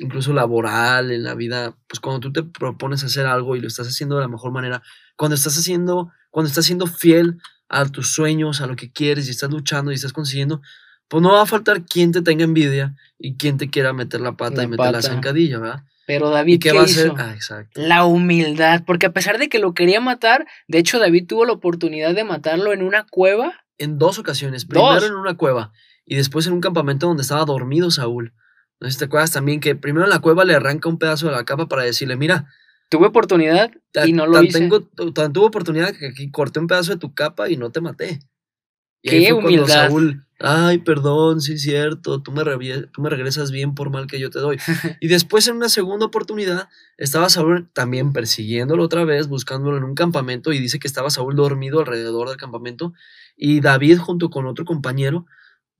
incluso 0.00 0.32
laboral, 0.32 1.12
en 1.12 1.22
la 1.22 1.34
vida, 1.34 1.76
pues 1.88 2.00
cuando 2.00 2.18
tú 2.20 2.32
te 2.32 2.42
propones 2.42 3.04
hacer 3.04 3.26
algo 3.26 3.54
y 3.54 3.60
lo 3.60 3.68
estás 3.68 3.86
haciendo 3.86 4.16
de 4.16 4.22
la 4.22 4.28
mejor 4.28 4.50
manera, 4.50 4.82
cuando 5.16 5.36
estás 5.36 5.56
haciendo, 5.56 6.10
cuando 6.34 6.48
estás 6.48 6.64
siendo 6.66 6.88
fiel 6.88 7.38
a 7.68 7.84
tus 7.86 8.08
sueños, 8.12 8.60
a 8.60 8.66
lo 8.66 8.74
que 8.74 8.90
quieres 8.90 9.28
y 9.28 9.30
estás 9.30 9.50
luchando 9.50 9.92
y 9.92 9.94
estás 9.94 10.12
consiguiendo, 10.12 10.60
pues 11.06 11.22
no 11.22 11.30
va 11.32 11.42
a 11.42 11.46
faltar 11.46 11.84
quien 11.84 12.10
te 12.10 12.22
tenga 12.22 12.42
envidia 12.42 12.96
y 13.20 13.36
quien 13.36 13.56
te 13.56 13.70
quiera 13.70 13.92
meter 13.92 14.20
la 14.20 14.32
pata 14.32 14.56
La 14.56 14.62
y 14.64 14.66
meter 14.66 14.86
la 14.86 14.92
pata. 14.98 15.02
zancadilla, 15.08 15.60
¿verdad? 15.60 15.84
Pero 16.08 16.30
¿Y 16.30 16.32
David, 16.32 16.60
qué 16.60 16.70
¿qué, 16.70 16.76
va 16.76 16.82
a 16.82 16.86
hizo? 16.86 17.14
hacer? 17.14 17.56
Ah. 17.56 17.64
La 17.76 18.04
humildad, 18.04 18.82
porque 18.84 19.06
a 19.06 19.12
pesar 19.12 19.38
de 19.38 19.48
que 19.48 19.60
lo 19.60 19.74
quería 19.74 20.00
matar, 20.00 20.44
de 20.66 20.78
hecho 20.78 20.98
David 20.98 21.26
tuvo 21.28 21.44
la 21.44 21.52
oportunidad 21.52 22.16
de 22.16 22.24
matarlo 22.24 22.72
en 22.72 22.82
una 22.82 23.06
cueva. 23.08 23.52
en 23.78 23.98
dos 23.98 24.18
ocasiones. 24.18 24.64
Primero 24.64 24.94
Dos. 24.94 25.04
en 25.04 25.14
una 25.14 25.36
cueva 25.36 25.70
y 26.04 26.16
después 26.16 26.48
en 26.48 26.52
un 26.54 26.60
campamento 26.60 27.06
donde 27.06 27.22
estaba 27.22 27.44
dormido 27.44 27.92
Saúl. 27.92 28.34
No 28.80 28.88
sé 28.88 28.94
si 28.94 28.98
te 28.98 29.04
acuerdas 29.04 29.30
también 29.30 29.60
que 29.60 29.76
primero 29.76 30.04
en 30.04 30.10
la 30.10 30.18
cueva 30.18 30.44
le 30.44 30.54
arranca 30.56 30.88
un 30.88 30.98
pedazo 30.98 31.26
de 31.26 31.32
la 31.32 31.44
capa 31.44 31.68
para 31.68 31.84
decirle, 31.84 32.16
mira, 32.16 32.46
Tuve 32.88 33.08
oportunidad 33.08 33.70
y 34.06 34.12
no 34.12 34.26
lo 34.26 34.34
tan 34.34 34.44
hice. 34.46 34.58
tengo- 34.58 34.82
tan 35.12 35.32
tuve 35.32 35.46
oportunidad 35.46 35.94
que 35.94 36.06
aquí 36.06 36.30
corté 36.30 36.60
un 36.60 36.66
pedazo 36.66 36.92
de 36.92 36.98
tu 36.98 37.14
capa 37.14 37.48
y 37.50 37.56
no 37.56 37.70
te 37.70 37.80
maté. 37.80 38.20
Y 39.02 39.10
Qué 39.10 39.32
humildad. 39.34 39.88
Saúl, 39.88 40.26
ay, 40.40 40.78
perdón, 40.78 41.42
sí 41.42 41.54
es 41.54 41.62
cierto, 41.62 42.22
tú 42.22 42.32
me, 42.32 42.42
tú 42.86 43.02
me 43.02 43.10
regresas 43.10 43.50
bien 43.50 43.74
por 43.74 43.90
mal 43.90 44.06
que 44.06 44.18
yo 44.18 44.30
te 44.30 44.38
doy. 44.38 44.58
y 45.00 45.08
después 45.08 45.46
en 45.46 45.56
una 45.56 45.68
segunda 45.68 46.06
oportunidad 46.06 46.68
estaba 46.96 47.28
Saúl 47.28 47.68
también 47.74 48.12
persiguiéndolo 48.14 48.82
otra 48.82 49.04
vez, 49.04 49.28
buscándolo 49.28 49.76
en 49.76 49.84
un 49.84 49.94
campamento 49.94 50.52
y 50.52 50.58
dice 50.58 50.78
que 50.78 50.88
estaba 50.88 51.10
Saúl 51.10 51.36
dormido 51.36 51.80
alrededor 51.80 52.28
del 52.28 52.38
campamento 52.38 52.94
y 53.36 53.60
David 53.60 53.98
junto 53.98 54.30
con 54.30 54.46
otro 54.46 54.64
compañero 54.64 55.26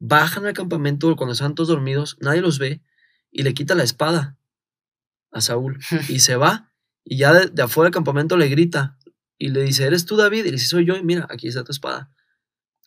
bajan 0.00 0.44
al 0.44 0.52
campamento 0.52 1.16
cuando 1.16 1.32
están 1.32 1.54
todos 1.54 1.68
dormidos, 1.68 2.18
nadie 2.20 2.42
los 2.42 2.58
ve 2.58 2.82
y 3.30 3.42
le 3.42 3.54
quita 3.54 3.74
la 3.74 3.84
espada 3.84 4.36
a 5.32 5.40
Saúl 5.40 5.78
y 6.08 6.18
se 6.20 6.36
va 6.36 6.72
y 7.04 7.18
ya 7.18 7.32
de, 7.32 7.46
de 7.46 7.62
afuera 7.62 7.86
del 7.88 7.94
campamento 7.94 8.36
le 8.36 8.48
grita 8.48 8.96
y 9.38 9.48
le 9.50 9.62
dice, 9.62 9.84
¿eres 9.84 10.06
tú 10.06 10.16
David? 10.16 10.40
Y 10.40 10.46
le 10.46 10.52
dice, 10.52 10.66
soy 10.66 10.84
yo 10.86 10.96
y 10.96 11.02
mira, 11.02 11.26
aquí 11.30 11.48
está 11.48 11.64
tu 11.64 11.72
espada. 11.72 12.10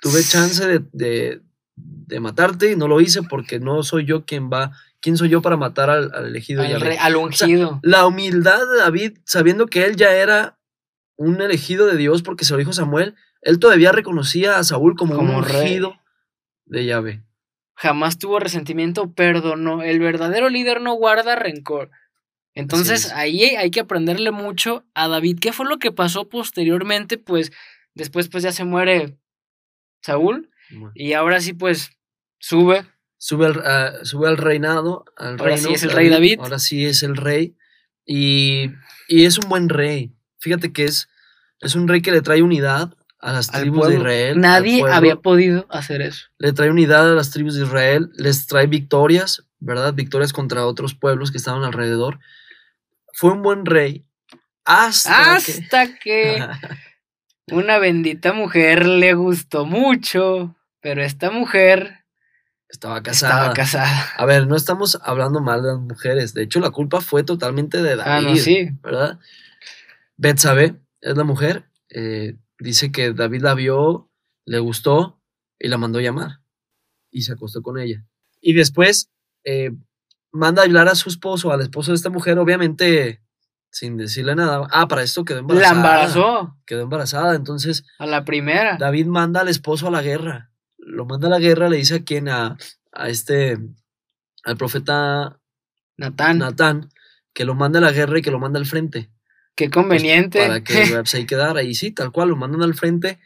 Tuve 0.01 0.23
chance 0.23 0.65
de, 0.65 0.84
de, 0.91 1.41
de 1.75 2.19
matarte 2.19 2.71
y 2.71 2.75
no 2.75 2.88
lo 2.88 3.01
hice 3.01 3.21
porque 3.23 3.60
no 3.60 3.84
soy 3.84 4.06
yo 4.06 4.25
quien 4.25 4.49
va, 4.51 4.71
¿quién 5.01 5.17
soy 5.17 5.30
yo 5.30 5.41
para 5.41 5.58
matar 5.58 5.89
al, 5.89 6.12
al 6.13 6.25
elegido 6.27 6.62
al, 6.63 6.69
Yahvé? 6.69 6.86
rey- 6.86 6.97
al 6.99 7.15
ungido. 7.15 7.80
La 7.84 8.06
humildad 8.06 8.60
de 8.71 8.77
David, 8.80 9.17
sabiendo 9.25 9.65
que 9.67 9.86
él 9.86 9.95
ya 9.95 10.13
era 10.13 10.58
un 11.15 11.41
elegido 11.41 11.88
de 11.88 11.97
Dios 11.97 12.21
porque 12.21 12.45
se 12.45 12.53
lo 12.53 12.60
dijo 12.60 12.73
Samuel, 12.73 13.15
él 13.41 13.60
todavía 13.60 13.91
reconocía 13.91 14.58
a 14.58 14.63
Saúl 14.63 14.95
como, 14.95 15.15
Como 15.15 15.38
un 15.38 15.43
rey. 15.43 15.62
ungido 15.62 15.95
de 16.65 16.86
Yahvé. 16.86 17.23
Jamás 17.75 18.17
tuvo 18.17 18.39
resentimiento, 18.39 19.13
perdonó. 19.13 19.84
El 19.84 19.99
verdadero 19.99 20.49
líder 20.49 20.82
no 20.82 20.93
guarda 20.95 21.36
rencor. 21.36 21.91
Entonces 22.60 23.06
es. 23.06 23.12
ahí 23.13 23.41
hay 23.56 23.72
que 23.72 23.80
aprenderle 23.82 24.32
mucho 24.32 24.84
a 24.93 25.08
David. 25.08 25.38
¿Qué 25.39 25.54
fue 25.54 25.65
lo 25.67 25.78
que 25.80 25.91
pasó 25.91 26.28
posteriormente? 26.30 27.17
Pues 27.17 27.52
después 27.93 28.28
pues 28.30 28.43
ya 28.43 28.52
se 28.52 28.63
muere 28.65 29.17
Saúl 30.02 30.50
y 30.96 31.13
ahora 31.13 31.39
sí 31.41 31.54
pues 31.54 31.91
sube. 32.39 32.86
Sube 33.20 33.48
al, 33.48 33.60
a- 33.65 34.06
sube 34.06 34.28
al 34.28 34.38
reinado. 34.38 35.06
Al 35.17 35.39
Ahora 35.39 35.56
reino, 35.56 35.67
sí 35.70 35.74
es 35.74 35.84
el 35.84 35.91
rey 35.91 36.10
David. 36.10 36.39
Ahora 36.39 36.60
sí 36.60 36.86
es 36.86 37.04
el 37.04 37.15
rey. 37.17 37.56
Y, 38.06 38.72
y 39.08 39.26
es 39.26 39.38
un 39.38 39.50
buen 39.50 39.70
rey. 39.70 40.13
Fíjate 40.39 40.72
que 40.72 40.86
es, 40.86 41.10
es 41.60 41.76
un 41.76 41.88
rey 41.88 42.02
que 42.02 42.12
le 42.12 42.22
trae 42.22 42.41
unidad 42.43 42.93
a 43.20 43.34
las 43.34 43.50
tribus 43.52 43.88
de. 43.89 43.96
Israel. 43.96 44.39
Nadie 44.39 44.84
había 44.89 45.15
podido 45.17 45.65
hacer 45.70 46.02
eso. 46.02 46.28
le 46.38 46.54
trae 46.54 46.70
unidad 46.70 47.12
a 47.12 47.15
las 47.15 47.32
tribus 47.32 47.56
de 47.56 47.63
Israel, 47.65 48.12
les 48.15 48.46
trae 48.46 48.67
victorias, 48.67 49.43
¿verdad? 49.60 49.93
Victorias 49.93 50.32
contra 50.32 50.65
otros 50.67 50.93
pueblos 50.93 51.32
que 51.32 51.38
estaban 51.38 51.63
alrededor. 51.63 52.20
Fue 53.19 53.32
un 53.34 53.41
buen 53.41 53.65
rey 53.65 54.06
hasta, 54.63 55.39
que- 55.43 55.51
Hasta 55.63 55.97
que 55.97 56.47
una 57.51 57.80
bendita 57.80 58.32
mujer 58.34 58.86
le 58.86 59.15
gustó 59.15 59.65
mucho, 59.65 60.56
pero 60.82 61.01
esta 61.03 61.32
mujer 61.32 62.06
estaba 62.69 63.01
casada. 63.01 63.34
estaba 63.39 63.53
casada. 63.56 64.10
A 64.17 64.25
ver, 64.25 64.45
no 64.45 64.56
estamos 64.56 64.99
hablando 65.03 65.41
mal 65.41 65.63
de 65.63 65.69
las 65.69 65.80
mujeres. 65.80 66.34
De 66.36 66.43
hecho, 66.43 66.60
la 66.60 66.69
culpa 66.69 67.01
fue 67.01 67.23
totalmente 67.23 67.82
de 67.82 67.95
David, 67.95 68.27
Ah, 68.27 68.30
no, 68.30 68.36
sí. 68.36 68.69
¿verdad? 68.84 69.17
Betsabé 70.17 70.75
es 71.01 71.15
la 71.17 71.23
mujer. 71.23 71.65
eh, 71.89 72.36
dice 72.60 72.91
que 72.91 73.13
David 73.13 73.41
la 73.41 73.53
vio, 73.53 74.10
le 74.45 74.60
gustó 74.60 75.21
y 75.58 75.69
la 75.69 75.77
mandó 75.77 75.99
llamar. 76.01 76.41
Y 77.10 77.21
se 77.21 77.32
acostó 77.34 77.62
con 77.63 77.80
ella. 77.80 78.06
Y 78.41 78.53
después 78.53 79.10
eh, 79.45 79.71
manda 80.32 80.62
a 80.62 80.66
hablar 80.66 80.88
a 80.88 80.96
su 80.96 81.10
esposo, 81.10 81.52
al 81.52 81.62
esposo 81.62 81.92
de 81.92 81.96
esta 81.96 82.10
mujer, 82.10 82.38
obviamente 82.40 83.22
sin 83.70 83.98
decirle 83.98 84.36
nada. 84.36 84.68
Ah, 84.72 84.88
para 84.88 85.04
esto 85.04 85.24
quedó 85.26 85.38
La 85.38 85.42
embarazada. 85.42 85.76
embarazó 85.76 86.58
Quedó 86.66 86.82
embarazada. 86.84 87.36
Entonces 87.36 87.84
a 88.00 88.06
la 88.06 88.26
primera. 88.26 88.78
David 88.80 89.06
manda 89.08 89.42
al 89.42 89.50
esposo 89.50 89.88
a 89.88 89.92
la 89.92 90.02
guerra. 90.02 90.52
Lo 90.78 91.06
manda 91.06 91.28
a 91.28 91.32
la 91.32 91.40
guerra, 91.40 91.70
le 91.70 91.78
dice 91.78 91.96
a 91.96 92.04
quién, 92.04 92.30
a, 92.30 92.58
a 92.94 93.10
este, 93.10 93.58
al 94.46 94.58
profeta 94.58 95.40
Natán, 95.98 96.38
Natán, 96.40 96.90
que 97.34 97.44
lo 97.46 97.56
manda 97.56 97.80
a 97.80 97.82
la 97.82 97.92
guerra 97.92 98.20
y 98.20 98.22
que 98.22 98.32
lo 98.32 98.40
manda 98.40 98.58
al 98.60 98.66
frente. 98.66 99.12
qué 99.56 99.70
conveniente. 99.70 100.40
Para 100.40 100.63
que 100.63 100.74
Absai 100.98 101.26
quedara. 101.26 101.62
Y 101.63 101.76
sí, 101.76 101.92
tal 101.92 102.12
cual, 102.12 102.30
lo 102.30 102.36
mandan 102.38 102.63
al 102.63 102.74
frente, 102.74 103.20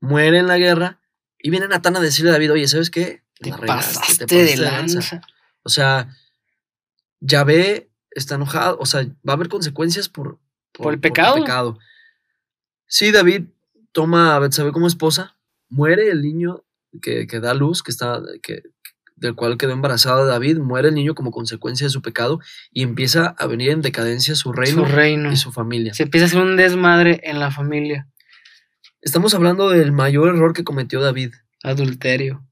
muere 0.00 0.38
en 0.38 0.46
la 0.46 0.56
guerra, 0.58 0.98
y 1.38 1.50
viene 1.50 1.68
Natán 1.68 1.96
a 1.96 2.00
decirle 2.00 2.30
a 2.30 2.32
David, 2.34 2.52
oye, 2.52 2.68
¿sabes 2.68 2.90
qué? 2.90 3.22
te 3.38 3.50
La 3.50 3.56
regaste, 3.58 3.94
pasaste 3.98 4.26
te 4.26 4.34
de 4.36 4.42
pasaste 4.44 4.64
de 4.64 4.70
lanza". 4.70 4.94
lanza. 4.94 5.20
O 5.62 5.68
sea, 5.68 6.08
Yahvé 7.20 7.90
está 8.10 8.36
enojado, 8.36 8.78
o 8.80 8.86
sea, 8.86 9.02
va 9.28 9.32
a 9.32 9.36
haber 9.36 9.48
consecuencias 9.48 10.08
por, 10.08 10.38
Por 10.72 10.94
el 10.94 11.00
pecado. 11.00 11.36
pecado. 11.36 11.78
Sí, 12.86 13.10
David 13.12 13.44
toma 13.92 14.34
a 14.34 14.38
Betsabé 14.38 14.72
como 14.72 14.86
esposa, 14.86 15.36
muere 15.68 16.10
el 16.10 16.22
niño 16.22 16.64
que, 17.02 17.26
que 17.26 17.40
da 17.40 17.52
luz, 17.54 17.82
que 17.82 17.90
está, 17.90 18.22
que, 18.42 18.62
del 19.16 19.34
cual 19.34 19.58
quedó 19.58 19.72
embarazada 19.72 20.24
David, 20.24 20.58
muere 20.58 20.88
el 20.88 20.94
niño 20.94 21.14
como 21.14 21.30
consecuencia 21.32 21.86
de 21.86 21.90
su 21.90 22.00
pecado 22.02 22.40
y 22.70 22.82
empieza 22.82 23.34
a 23.38 23.46
venir 23.46 23.70
en 23.70 23.82
decadencia 23.82 24.34
su 24.36 24.52
reino, 24.52 24.86
Su 24.86 24.92
reino. 24.94 25.32
y 25.32 25.36
su 25.36 25.52
familia. 25.52 25.92
Se 25.92 26.04
empieza 26.04 26.24
a 26.24 26.28
hacer 26.28 26.40
un 26.40 26.56
desmadre 26.56 27.20
en 27.24 27.40
la 27.40 27.50
familia. 27.50 28.08
Estamos 29.02 29.34
hablando 29.34 29.68
del 29.70 29.92
mayor 29.92 30.34
error 30.34 30.52
que 30.54 30.64
cometió 30.64 31.00
David. 31.00 31.34
Adulterio. 31.62 32.44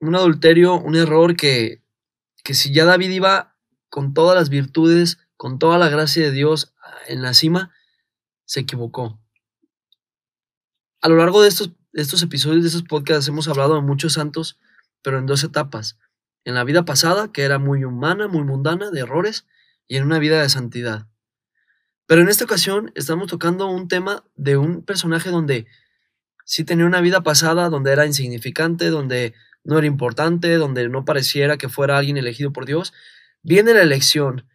un 0.00 0.14
adulterio, 0.14 0.74
un 0.74 0.94
error 0.94 1.36
que, 1.36 1.82
que 2.48 2.54
si 2.54 2.72
ya 2.72 2.86
David 2.86 3.10
iba 3.10 3.54
con 3.90 4.14
todas 4.14 4.34
las 4.34 4.48
virtudes, 4.48 5.18
con 5.36 5.58
toda 5.58 5.76
la 5.76 5.90
gracia 5.90 6.22
de 6.22 6.30
Dios 6.30 6.72
en 7.06 7.20
la 7.20 7.34
cima, 7.34 7.74
se 8.46 8.60
equivocó. 8.60 9.20
A 11.02 11.10
lo 11.10 11.16
largo 11.16 11.42
de 11.42 11.48
estos, 11.50 11.72
de 11.92 12.00
estos 12.00 12.22
episodios, 12.22 12.62
de 12.62 12.68
estos 12.68 12.84
podcasts, 12.84 13.28
hemos 13.28 13.48
hablado 13.48 13.74
de 13.74 13.82
muchos 13.82 14.14
santos, 14.14 14.58
pero 15.02 15.18
en 15.18 15.26
dos 15.26 15.44
etapas. 15.44 15.98
En 16.42 16.54
la 16.54 16.64
vida 16.64 16.86
pasada, 16.86 17.32
que 17.32 17.42
era 17.42 17.58
muy 17.58 17.84
humana, 17.84 18.28
muy 18.28 18.44
mundana, 18.44 18.90
de 18.90 19.00
errores, 19.00 19.44
y 19.86 19.98
en 19.98 20.04
una 20.04 20.18
vida 20.18 20.40
de 20.40 20.48
santidad. 20.48 21.06
Pero 22.06 22.22
en 22.22 22.30
esta 22.30 22.44
ocasión 22.44 22.92
estamos 22.94 23.28
tocando 23.28 23.66
un 23.66 23.88
tema 23.88 24.24
de 24.36 24.56
un 24.56 24.86
personaje 24.86 25.28
donde 25.28 25.66
sí 26.46 26.64
tenía 26.64 26.86
una 26.86 27.02
vida 27.02 27.20
pasada, 27.20 27.68
donde 27.68 27.92
era 27.92 28.06
insignificante, 28.06 28.88
donde 28.88 29.34
no 29.68 29.76
era 29.76 29.86
importante, 29.86 30.56
donde 30.56 30.88
no 30.88 31.04
pareciera 31.04 31.58
que 31.58 31.68
fuera 31.68 31.98
alguien 31.98 32.16
elegido 32.16 32.54
por 32.54 32.64
Dios. 32.64 32.94
Viene 33.42 33.74
la 33.74 33.82
elección, 33.82 34.48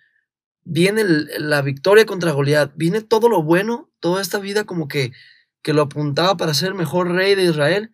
viene 0.63 1.03
la 1.37 1.61
victoria 1.61 2.07
contra 2.07 2.31
Goliat, 2.31 2.71
viene 2.75 3.01
todo 3.01 3.29
lo 3.29 3.43
bueno, 3.43 3.91
toda 3.99 4.23
esta 4.23 4.39
vida 4.39 4.63
como 4.63 4.87
que, 4.87 5.11
que 5.61 5.71
lo 5.71 5.83
apuntaba 5.83 6.35
para 6.35 6.55
ser 6.55 6.69
el 6.69 6.73
mejor 6.73 7.11
rey 7.11 7.35
de 7.35 7.43
Israel. 7.43 7.91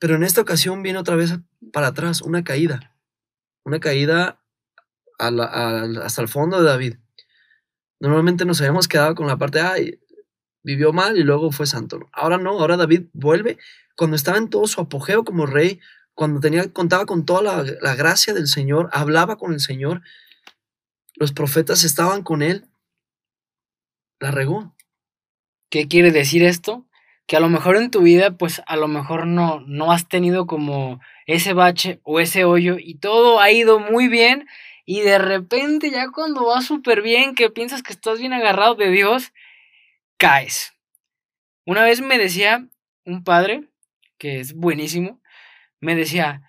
Pero 0.00 0.16
en 0.16 0.24
esta 0.24 0.40
ocasión 0.40 0.82
viene 0.82 0.98
otra 0.98 1.14
vez 1.14 1.38
para 1.72 1.86
atrás, 1.86 2.20
una 2.20 2.42
caída, 2.42 2.92
una 3.62 3.78
caída 3.78 4.42
hasta 5.20 6.20
el 6.20 6.26
fondo 6.26 6.60
de 6.60 6.68
David. 6.68 6.96
Normalmente 8.00 8.44
nos 8.44 8.60
habíamos 8.60 8.88
quedado 8.88 9.14
con 9.14 9.28
la 9.28 9.38
parte, 9.38 9.60
ay, 9.60 10.00
vivió 10.66 10.92
mal 10.92 11.16
y 11.16 11.22
luego 11.22 11.52
fue 11.52 11.64
santo. 11.64 12.00
Ahora 12.12 12.38
no, 12.38 12.50
ahora 12.50 12.76
David 12.76 13.04
vuelve 13.12 13.56
cuando 13.96 14.16
estaba 14.16 14.36
en 14.36 14.50
todo 14.50 14.66
su 14.66 14.80
apogeo 14.80 15.24
como 15.24 15.46
rey, 15.46 15.78
cuando 16.12 16.40
tenía, 16.40 16.70
contaba 16.72 17.06
con 17.06 17.24
toda 17.24 17.40
la, 17.40 17.64
la 17.80 17.94
gracia 17.94 18.34
del 18.34 18.48
Señor, 18.48 18.90
hablaba 18.92 19.36
con 19.36 19.52
el 19.52 19.60
Señor, 19.60 20.02
los 21.14 21.32
profetas 21.32 21.84
estaban 21.84 22.24
con 22.24 22.42
él, 22.42 22.66
la 24.18 24.32
regó. 24.32 24.74
¿Qué 25.70 25.86
quiere 25.86 26.10
decir 26.10 26.42
esto? 26.42 26.84
Que 27.28 27.36
a 27.36 27.40
lo 27.40 27.48
mejor 27.48 27.76
en 27.76 27.92
tu 27.92 28.02
vida, 28.02 28.36
pues 28.36 28.60
a 28.66 28.76
lo 28.76 28.88
mejor 28.88 29.28
no, 29.28 29.60
no 29.68 29.92
has 29.92 30.08
tenido 30.08 30.46
como 30.48 31.00
ese 31.26 31.52
bache 31.52 32.00
o 32.02 32.18
ese 32.18 32.44
hoyo 32.44 32.76
y 32.78 32.96
todo 32.98 33.40
ha 33.40 33.52
ido 33.52 33.78
muy 33.78 34.08
bien 34.08 34.46
y 34.84 35.00
de 35.00 35.18
repente 35.18 35.90
ya 35.92 36.10
cuando 36.10 36.46
va 36.46 36.60
súper 36.60 37.02
bien, 37.02 37.36
que 37.36 37.50
piensas 37.50 37.84
que 37.84 37.92
estás 37.92 38.18
bien 38.18 38.32
agarrado 38.32 38.74
de 38.74 38.90
Dios, 38.90 39.32
caes. 40.16 40.72
Una 41.64 41.82
vez 41.82 42.00
me 42.00 42.18
decía 42.18 42.66
un 43.04 43.24
padre, 43.24 43.64
que 44.18 44.40
es 44.40 44.54
buenísimo, 44.54 45.20
me 45.80 45.94
decía, 45.94 46.42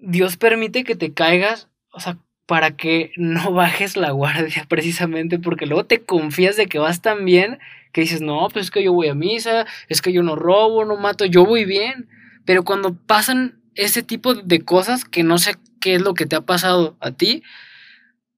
Dios 0.00 0.36
permite 0.36 0.84
que 0.84 0.96
te 0.96 1.12
caigas, 1.12 1.68
o 1.90 2.00
sea, 2.00 2.18
para 2.46 2.76
que 2.76 3.12
no 3.16 3.52
bajes 3.52 3.96
la 3.96 4.10
guardia 4.10 4.66
precisamente, 4.68 5.38
porque 5.38 5.66
luego 5.66 5.84
te 5.84 6.02
confías 6.02 6.56
de 6.56 6.66
que 6.66 6.78
vas 6.78 7.02
tan 7.02 7.24
bien 7.24 7.58
que 7.92 8.02
dices, 8.02 8.20
no, 8.20 8.48
pues 8.52 8.66
es 8.66 8.70
que 8.70 8.84
yo 8.84 8.92
voy 8.92 9.08
a 9.08 9.14
misa, 9.14 9.66
es 9.88 10.02
que 10.02 10.12
yo 10.12 10.22
no 10.22 10.36
robo, 10.36 10.84
no 10.84 10.96
mato, 10.96 11.24
yo 11.24 11.46
voy 11.46 11.64
bien. 11.64 12.10
Pero 12.44 12.62
cuando 12.62 12.94
pasan 12.94 13.62
ese 13.74 14.02
tipo 14.02 14.34
de 14.34 14.60
cosas, 14.60 15.06
que 15.06 15.22
no 15.22 15.38
sé 15.38 15.54
qué 15.80 15.94
es 15.94 16.02
lo 16.02 16.12
que 16.12 16.26
te 16.26 16.36
ha 16.36 16.42
pasado 16.42 16.98
a 17.00 17.12
ti, 17.12 17.42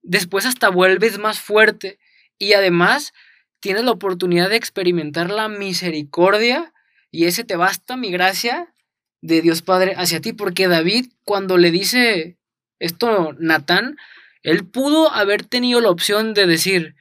después 0.02 0.46
hasta 0.46 0.68
vuelves 0.68 1.18
más 1.18 1.40
fuerte 1.40 1.98
y 2.38 2.52
además 2.52 3.12
tienes 3.60 3.84
la 3.84 3.90
oportunidad 3.92 4.48
de 4.50 4.56
experimentar 4.56 5.30
la 5.30 5.48
misericordia 5.48 6.72
y 7.10 7.24
ese 7.26 7.44
te 7.44 7.56
basta 7.56 7.96
mi 7.96 8.10
gracia 8.10 8.72
de 9.20 9.40
Dios 9.42 9.62
Padre 9.62 9.94
hacia 9.96 10.20
ti, 10.20 10.32
porque 10.32 10.68
David 10.68 11.06
cuando 11.24 11.56
le 11.58 11.70
dice 11.70 12.38
esto 12.78 13.34
Natán, 13.38 13.96
él 14.42 14.64
pudo 14.66 15.10
haber 15.12 15.42
tenido 15.44 15.80
la 15.80 15.90
opción 15.90 16.34
de 16.34 16.46
decir, 16.46 16.94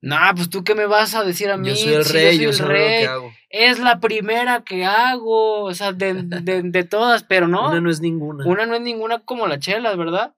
nah, 0.00 0.34
pues 0.34 0.50
tú 0.50 0.64
qué 0.64 0.74
me 0.74 0.86
vas 0.86 1.14
a 1.14 1.22
decir 1.22 1.50
a 1.50 1.56
mí, 1.56 1.68
Yo 1.68 1.76
soy 1.76 1.92
el 1.94 2.04
Si 2.04 2.12
rey, 2.12 2.36
soy 2.36 2.44
yo 2.44 2.50
el 2.50 2.56
sé 2.56 2.62
lo 2.64 2.68
rey, 2.68 3.04
hago. 3.04 3.32
es 3.50 3.78
la 3.78 4.00
primera 4.00 4.64
que 4.64 4.84
hago, 4.84 5.62
o 5.62 5.74
sea, 5.74 5.92
de, 5.92 6.14
de- 6.24 6.62
de 6.62 6.84
todas, 6.84 7.22
pero 7.22 7.46
no, 7.46 7.68
Una 7.70 7.80
no 7.80 7.90
es 7.90 8.00
ninguna. 8.00 8.44
una 8.46 8.66
no 8.66 8.74
es 8.74 8.80
ninguna 8.80 9.20
como 9.20 9.46
la 9.46 9.60
chela, 9.60 9.94
¿verdad? 9.94 10.34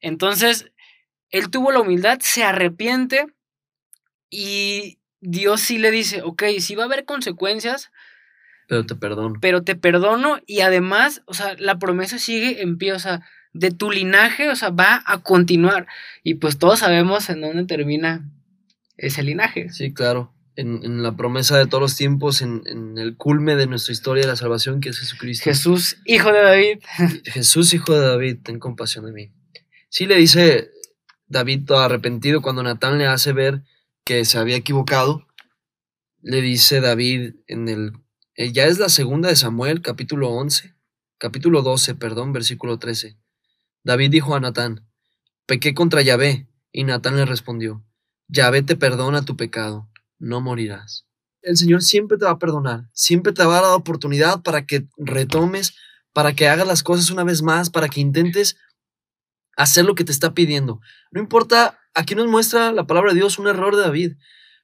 Entonces, 0.00 0.72
él 1.28 1.50
tuvo 1.50 1.70
la 1.72 1.80
humildad, 1.80 2.18
se 2.22 2.42
arrepiente 2.44 3.26
y 4.30 4.98
Dios 5.20 5.60
sí 5.60 5.78
le 5.78 5.90
dice, 5.90 6.22
ok, 6.22 6.42
sí 6.60 6.74
va 6.74 6.84
a 6.84 6.86
haber 6.86 7.04
consecuencias, 7.04 7.90
Pero 8.68 8.86
te 8.86 8.94
perdono. 8.94 9.34
pero 9.40 9.62
te 9.62 9.74
perdono 9.76 10.38
y 10.46 10.60
además, 10.60 11.22
o 11.26 11.34
sea, 11.34 11.54
la 11.58 11.78
promesa 11.78 12.18
sigue 12.18 12.62
en 12.62 12.78
pie, 12.78 12.92
o 12.92 12.98
sea, 12.98 13.22
de 13.52 13.70
tu 13.70 13.90
linaje, 13.90 14.48
o 14.48 14.56
sea, 14.56 14.70
va 14.70 15.02
a 15.06 15.18
continuar. 15.22 15.86
Y 16.22 16.34
pues 16.34 16.58
todos 16.58 16.78
sabemos 16.80 17.28
en 17.30 17.40
dónde 17.40 17.64
termina 17.64 18.30
ese 18.96 19.22
linaje. 19.22 19.70
Sí, 19.70 19.92
claro. 19.92 20.32
En, 20.56 20.84
en 20.84 21.02
la 21.02 21.16
promesa 21.16 21.56
de 21.58 21.66
todos 21.66 21.80
los 21.80 21.96
tiempos, 21.96 22.42
en, 22.42 22.62
en 22.66 22.98
el 22.98 23.16
culme 23.16 23.56
de 23.56 23.66
nuestra 23.66 23.92
historia 23.92 24.22
de 24.22 24.28
la 24.28 24.36
salvación, 24.36 24.80
que 24.80 24.90
es 24.90 24.98
Jesucristo. 24.98 25.44
Jesús, 25.44 25.96
hijo 26.04 26.32
de 26.32 26.42
David. 26.42 26.78
Jesús, 27.24 27.72
hijo 27.74 27.92
de 27.98 28.06
David, 28.06 28.38
ten 28.42 28.58
compasión 28.58 29.06
de 29.06 29.12
mí. 29.12 29.32
Sí 29.88 30.06
le 30.06 30.16
dice 30.16 30.70
David 31.26 31.64
todo 31.66 31.78
arrepentido 31.80 32.42
cuando 32.42 32.62
Natán 32.62 32.98
le 32.98 33.06
hace 33.06 33.32
ver 33.32 33.62
que 34.04 34.24
se 34.24 34.38
había 34.38 34.56
equivocado. 34.56 35.26
Le 36.22 36.40
dice 36.40 36.80
David 36.80 37.34
en 37.46 37.68
el... 37.68 37.92
eh, 38.34 38.52
Ya 38.52 38.66
es 38.66 38.78
la 38.78 38.88
segunda 38.88 39.28
de 39.28 39.36
Samuel, 39.36 39.82
capítulo 39.82 40.30
11, 40.30 40.74
capítulo 41.18 41.62
12, 41.62 41.94
perdón, 41.94 42.32
versículo 42.32 42.78
13. 42.78 43.16
David 43.84 44.10
dijo 44.10 44.34
a 44.34 44.40
Natán, 44.40 44.86
pequé 45.46 45.74
contra 45.74 46.02
Yahvé, 46.02 46.48
y 46.72 46.84
Natán 46.84 47.16
le 47.16 47.24
respondió, 47.24 47.84
Yahvé 48.28 48.62
te 48.62 48.76
perdona 48.76 49.24
tu 49.24 49.36
pecado, 49.36 49.90
no 50.18 50.40
morirás. 50.40 51.06
El 51.42 51.56
Señor 51.56 51.82
siempre 51.82 52.18
te 52.18 52.26
va 52.26 52.32
a 52.32 52.38
perdonar, 52.38 52.90
siempre 52.92 53.32
te 53.32 53.44
va 53.44 53.58
a 53.58 53.62
dar 53.62 53.72
oportunidad 53.72 54.42
para 54.42 54.66
que 54.66 54.86
retomes 54.98 55.74
para 56.12 56.34
que 56.34 56.48
hagas 56.48 56.66
las 56.66 56.82
cosas 56.82 57.10
una 57.10 57.24
vez 57.24 57.42
más, 57.42 57.70
para 57.70 57.88
que 57.88 58.00
intentes 58.00 58.56
hacer 59.56 59.84
lo 59.84 59.94
que 59.94 60.04
te 60.04 60.12
está 60.12 60.34
pidiendo. 60.34 60.80
No 61.10 61.20
importa, 61.20 61.79
aquí 61.94 62.14
nos 62.14 62.26
muestra 62.26 62.72
la 62.72 62.86
palabra 62.86 63.12
de 63.12 63.18
Dios 63.18 63.38
un 63.38 63.48
error 63.48 63.76
de 63.76 63.82
David, 63.82 64.12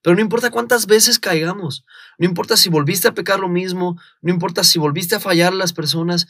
pero 0.02 0.14
no 0.14 0.22
importa 0.22 0.50
cuántas 0.50 0.86
veces 0.86 1.18
caigamos, 1.18 1.84
no 2.18 2.26
importa 2.26 2.56
si 2.56 2.68
volviste 2.68 3.08
a 3.08 3.14
pecar 3.14 3.40
lo 3.40 3.48
mismo, 3.48 4.00
no 4.22 4.32
importa 4.32 4.62
si 4.64 4.78
volviste 4.78 5.16
a 5.16 5.20
fallar 5.20 5.52
a 5.52 5.56
las 5.56 5.72
personas, 5.72 6.28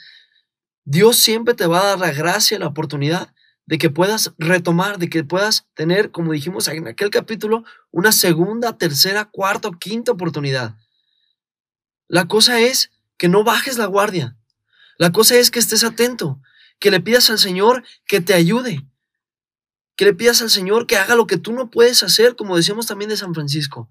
Dios 0.85 1.16
siempre 1.18 1.54
te 1.54 1.66
va 1.66 1.80
a 1.80 1.87
dar 1.87 1.98
la 1.98 2.12
gracia, 2.12 2.59
la 2.59 2.68
oportunidad 2.68 3.35
de 3.66 3.78
que 3.78 3.90
puedas 3.90 4.32
retomar, 4.38 4.98
de 4.98 5.11
que 5.11 5.24
puedas 5.24 5.66
tener, 5.74 6.12
como 6.12 6.32
dijimos 6.32 6.68
en 6.68 6.87
aquel 6.87 7.11
capítulo, 7.11 7.64
una 7.90 8.12
segunda, 8.12 8.78
tercera, 8.78 9.24
cuarta 9.24 9.68
o 9.68 9.72
quinta 9.72 10.12
oportunidad. 10.12 10.76
La 12.06 12.28
cosa 12.28 12.61
es 12.61 12.92
que 13.18 13.28
no 13.28 13.42
bajes 13.42 13.78
la 13.78 13.87
guardia. 13.87 14.37
La 14.98 15.11
cosa 15.11 15.35
es 15.35 15.50
que 15.50 15.59
estés 15.59 15.82
atento, 15.82 16.40
que 16.78 16.92
le 16.92 17.00
pidas 17.00 17.28
al 17.30 17.38
Señor 17.38 17.82
que 18.06 18.20
te 18.20 18.35
ayude, 18.35 18.87
que 19.96 20.04
le 20.04 20.14
pidas 20.14 20.42
al 20.42 20.50
Señor 20.50 20.87
que 20.87 20.96
haga 20.96 21.14
lo 21.14 21.26
que 21.26 21.38
tú 21.38 21.52
no 21.52 21.70
puedes 21.70 22.02
hacer, 22.02 22.37
como 22.37 22.56
decíamos 22.56 22.87
también 22.87 23.09
de 23.09 23.16
San 23.16 23.35
Francisco. 23.35 23.88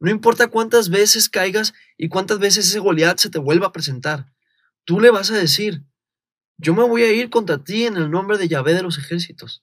No 0.00 0.10
importa 0.10 0.48
cuántas 0.48 0.90
veces 0.90 1.28
caigas 1.28 1.74
y 1.96 2.08
cuántas 2.08 2.38
veces 2.38 2.68
ese 2.68 2.78
Goliat 2.78 3.18
se 3.18 3.30
te 3.30 3.38
vuelva 3.38 3.68
a 3.68 3.72
presentar, 3.72 4.30
tú 4.84 5.00
le 5.00 5.10
vas 5.10 5.30
a 5.30 5.36
decir, 5.36 5.82
yo 6.56 6.74
me 6.74 6.84
voy 6.84 7.02
a 7.02 7.12
ir 7.12 7.30
contra 7.30 7.58
ti 7.58 7.86
en 7.86 7.96
el 7.96 8.10
nombre 8.10 8.38
de 8.38 8.48
Yahvé 8.48 8.74
de 8.74 8.82
los 8.82 8.98
ejércitos. 8.98 9.62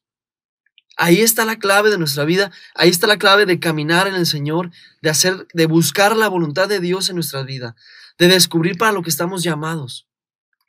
Ahí 0.97 1.21
está 1.21 1.43
la 1.43 1.57
clave 1.57 1.89
de 1.89 1.97
nuestra 1.97 2.23
vida, 2.23 2.51
ahí 2.73 2.89
está 2.89 3.05
la 3.05 3.17
clave 3.17 3.45
de 3.45 3.59
caminar 3.59 4.07
en 4.07 4.15
el 4.15 4.25
Señor, 4.25 4.71
de 5.01 5.09
hacer, 5.09 5.45
de 5.53 5.65
buscar 5.65 6.15
la 6.15 6.29
voluntad 6.29 6.69
de 6.69 6.79
Dios 6.79 7.09
en 7.09 7.15
nuestra 7.15 7.43
vida, 7.43 7.75
de 8.17 8.29
descubrir 8.29 8.77
para 8.77 8.93
lo 8.93 9.01
que 9.01 9.09
estamos 9.09 9.43
llamados. 9.43 10.07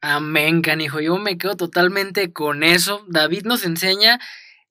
Amén, 0.01 0.63
canijo. 0.63 1.01
Yo 1.01 1.17
me 1.19 1.39
quedo 1.39 1.57
totalmente 1.57 2.33
con 2.33 2.65
eso. 2.65 3.05
David 3.09 3.45
nos 3.45 3.65
enseña 3.65 4.21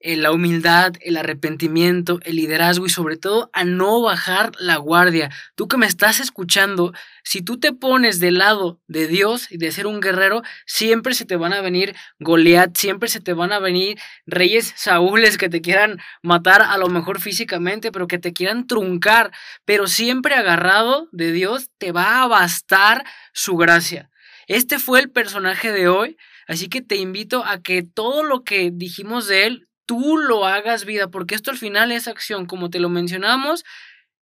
la 0.05 0.31
humildad, 0.31 0.93
el 1.01 1.17
arrepentimiento, 1.17 2.19
el 2.23 2.35
liderazgo 2.35 2.85
y 2.85 2.89
sobre 2.89 3.17
todo 3.17 3.49
a 3.53 3.63
no 3.63 4.01
bajar 4.01 4.51
la 4.59 4.77
guardia. 4.77 5.31
Tú 5.55 5.67
que 5.67 5.77
me 5.77 5.87
estás 5.87 6.19
escuchando, 6.19 6.93
si 7.23 7.41
tú 7.41 7.59
te 7.59 7.73
pones 7.73 8.19
del 8.19 8.37
lado 8.37 8.79
de 8.87 9.07
Dios 9.07 9.51
y 9.51 9.57
de 9.57 9.71
ser 9.71 9.87
un 9.87 9.99
guerrero, 9.99 10.43
siempre 10.67 11.15
se 11.15 11.25
te 11.25 11.35
van 11.35 11.53
a 11.53 11.61
venir 11.61 11.95
Goliat, 12.19 12.77
siempre 12.77 13.09
se 13.09 13.19
te 13.19 13.33
van 13.33 13.51
a 13.51 13.59
venir 13.59 13.97
reyes 14.27 14.73
saúles 14.75 15.39
que 15.39 15.49
te 15.49 15.61
quieran 15.61 15.99
matar 16.21 16.61
a 16.61 16.77
lo 16.77 16.87
mejor 16.87 17.19
físicamente, 17.19 17.91
pero 17.91 18.07
que 18.07 18.19
te 18.19 18.31
quieran 18.31 18.67
truncar, 18.67 19.31
pero 19.65 19.87
siempre 19.87 20.35
agarrado 20.35 21.09
de 21.11 21.31
Dios 21.31 21.71
te 21.79 21.91
va 21.91 22.21
a 22.21 22.27
bastar 22.27 23.03
su 23.33 23.57
gracia. 23.57 24.11
Este 24.47 24.77
fue 24.77 24.99
el 24.99 25.09
personaje 25.09 25.71
de 25.71 25.87
hoy, 25.87 26.17
así 26.47 26.69
que 26.69 26.81
te 26.81 26.97
invito 26.97 27.43
a 27.43 27.61
que 27.61 27.81
todo 27.81 28.23
lo 28.23 28.43
que 28.43 28.69
dijimos 28.71 29.27
de 29.27 29.47
él, 29.47 29.64
tú 29.85 30.17
lo 30.17 30.45
hagas 30.45 30.85
vida, 30.85 31.09
porque 31.09 31.35
esto 31.35 31.51
al 31.51 31.57
final 31.57 31.91
es 31.91 32.07
acción, 32.07 32.45
como 32.45 32.69
te 32.69 32.79
lo 32.79 32.89
mencionamos, 32.89 33.63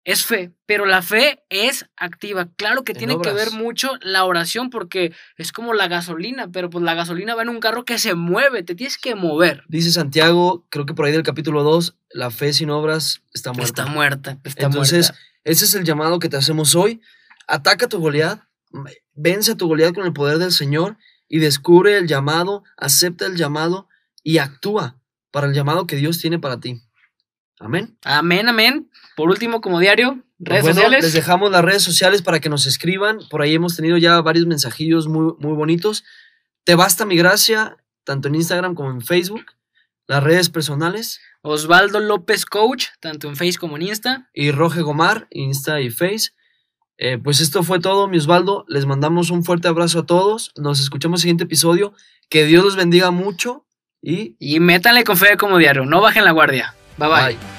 es 0.04 0.24
fe, 0.24 0.52
pero 0.64 0.86
la 0.86 1.02
fe 1.02 1.42
es 1.50 1.86
activa. 1.96 2.48
Claro 2.56 2.82
que 2.82 2.92
En 2.92 2.98
tiene 2.98 3.20
que 3.20 3.30
ver 3.32 3.50
mucho 3.50 3.90
la 4.00 4.24
oración, 4.24 4.70
porque 4.70 5.12
es 5.36 5.52
como 5.52 5.74
la 5.74 5.86
gasolina, 5.86 6.48
pero 6.50 6.70
pues 6.70 6.82
la 6.82 6.94
gasolina 6.94 7.34
va 7.34 7.42
en 7.42 7.50
un 7.50 7.60
carro 7.60 7.84
que 7.84 7.98
se 7.98 8.14
mueve, 8.14 8.62
te 8.62 8.74
tienes 8.74 8.96
que 8.96 9.14
mover. 9.14 9.64
Dice 9.68 9.90
Santiago, 9.90 10.64
creo 10.70 10.86
que 10.86 10.94
por 10.94 11.04
ahí 11.04 11.12
del 11.12 11.24
capítulo 11.24 11.62
2, 11.62 11.94
la 12.12 12.30
fe 12.30 12.54
sin 12.54 12.70
obras 12.70 13.20
está 13.34 13.52
muerta. 13.52 13.82
Está 13.82 13.92
muerta, 13.92 14.38
está 14.44 14.66
Entonces, 14.66 15.10
muerta. 15.10 15.26
ese 15.44 15.64
es 15.66 15.74
el 15.74 15.84
llamado 15.84 16.18
que 16.18 16.30
te 16.30 16.38
hacemos 16.38 16.74
hoy. 16.74 17.02
Ataca 17.46 17.84
a 17.84 17.88
tu 17.90 17.98
Goliat, 17.98 18.40
vence 19.12 19.52
a 19.52 19.56
tu 19.56 19.68
Goliat 19.68 19.94
con 19.94 20.06
el 20.06 20.14
poder 20.14 20.38
del 20.38 20.52
Señor 20.52 20.96
y 21.28 21.38
descubre 21.38 21.98
el 21.98 22.06
llamado, 22.06 22.64
acepta 22.78 23.26
el 23.26 23.36
llamado 23.36 23.88
y 24.22 24.38
actúa 24.38 24.97
para 25.30 25.46
el 25.46 25.54
llamado 25.54 25.86
que 25.86 25.96
Dios 25.96 26.18
tiene 26.18 26.38
para 26.38 26.60
ti. 26.60 26.80
Amén. 27.60 27.96
Amén, 28.04 28.48
amén. 28.48 28.90
Por 29.16 29.28
último, 29.28 29.60
como 29.60 29.80
diario, 29.80 30.22
redes 30.38 30.62
Bueno, 30.62 30.76
sociales. 30.76 31.04
Les 31.04 31.12
dejamos 31.12 31.50
las 31.50 31.64
redes 31.64 31.82
sociales 31.82 32.22
para 32.22 32.40
que 32.40 32.48
nos 32.48 32.66
escriban. 32.66 33.18
Por 33.30 33.42
ahí 33.42 33.54
hemos 33.54 33.76
tenido 33.76 33.96
ya 33.96 34.20
varios 34.20 34.46
mensajillos 34.46 35.08
muy, 35.08 35.32
muy 35.38 35.54
bonitos. 35.54 36.04
Te 36.64 36.74
basta 36.74 37.04
mi 37.04 37.16
gracia, 37.16 37.76
tanto 38.04 38.28
en 38.28 38.36
Instagram 38.36 38.74
como 38.74 38.90
en 38.90 39.00
Facebook. 39.00 39.44
Las 40.06 40.22
redes 40.22 40.50
personales. 40.50 41.20
Osvaldo 41.42 42.00
López 42.00 42.46
Coach, 42.46 42.86
tanto 43.00 43.28
en 43.28 43.36
Face 43.36 43.58
como 43.58 43.76
en 43.76 43.82
Insta. 43.82 44.28
y 44.32 44.50
Roge 44.50 44.82
Gomar, 44.82 45.26
Insta 45.30 45.80
y 45.80 45.90
Face. 45.90 46.30
Eh, 46.96 47.18
pues 47.18 47.40
esto 47.40 47.62
fue 47.62 47.78
todo, 47.80 48.08
mi 48.08 48.18
Osvaldo. 48.18 48.64
Les 48.68 48.86
mandamos 48.86 49.30
un 49.30 49.44
fuerte 49.44 49.68
abrazo 49.68 50.00
a 50.00 50.06
todos. 50.06 50.52
Nos 50.56 50.80
escuchamos 50.80 51.18
en 51.18 51.20
el 51.20 51.22
siguiente 51.22 51.44
episodio. 51.44 51.92
Que 52.28 52.44
Dios 52.44 52.64
los 52.64 52.76
bendiga 52.76 53.10
mucho 53.10 53.64
y 54.02 54.36
Y 54.38 54.60
métanle 54.60 55.04
con 55.04 55.16
fe 55.16 55.36
como 55.36 55.58
diario, 55.58 55.84
no 55.84 56.00
bajen 56.00 56.24
la 56.24 56.32
guardia. 56.32 56.74
Bye 56.96 57.08
bye. 57.08 57.26
bye. 57.26 57.57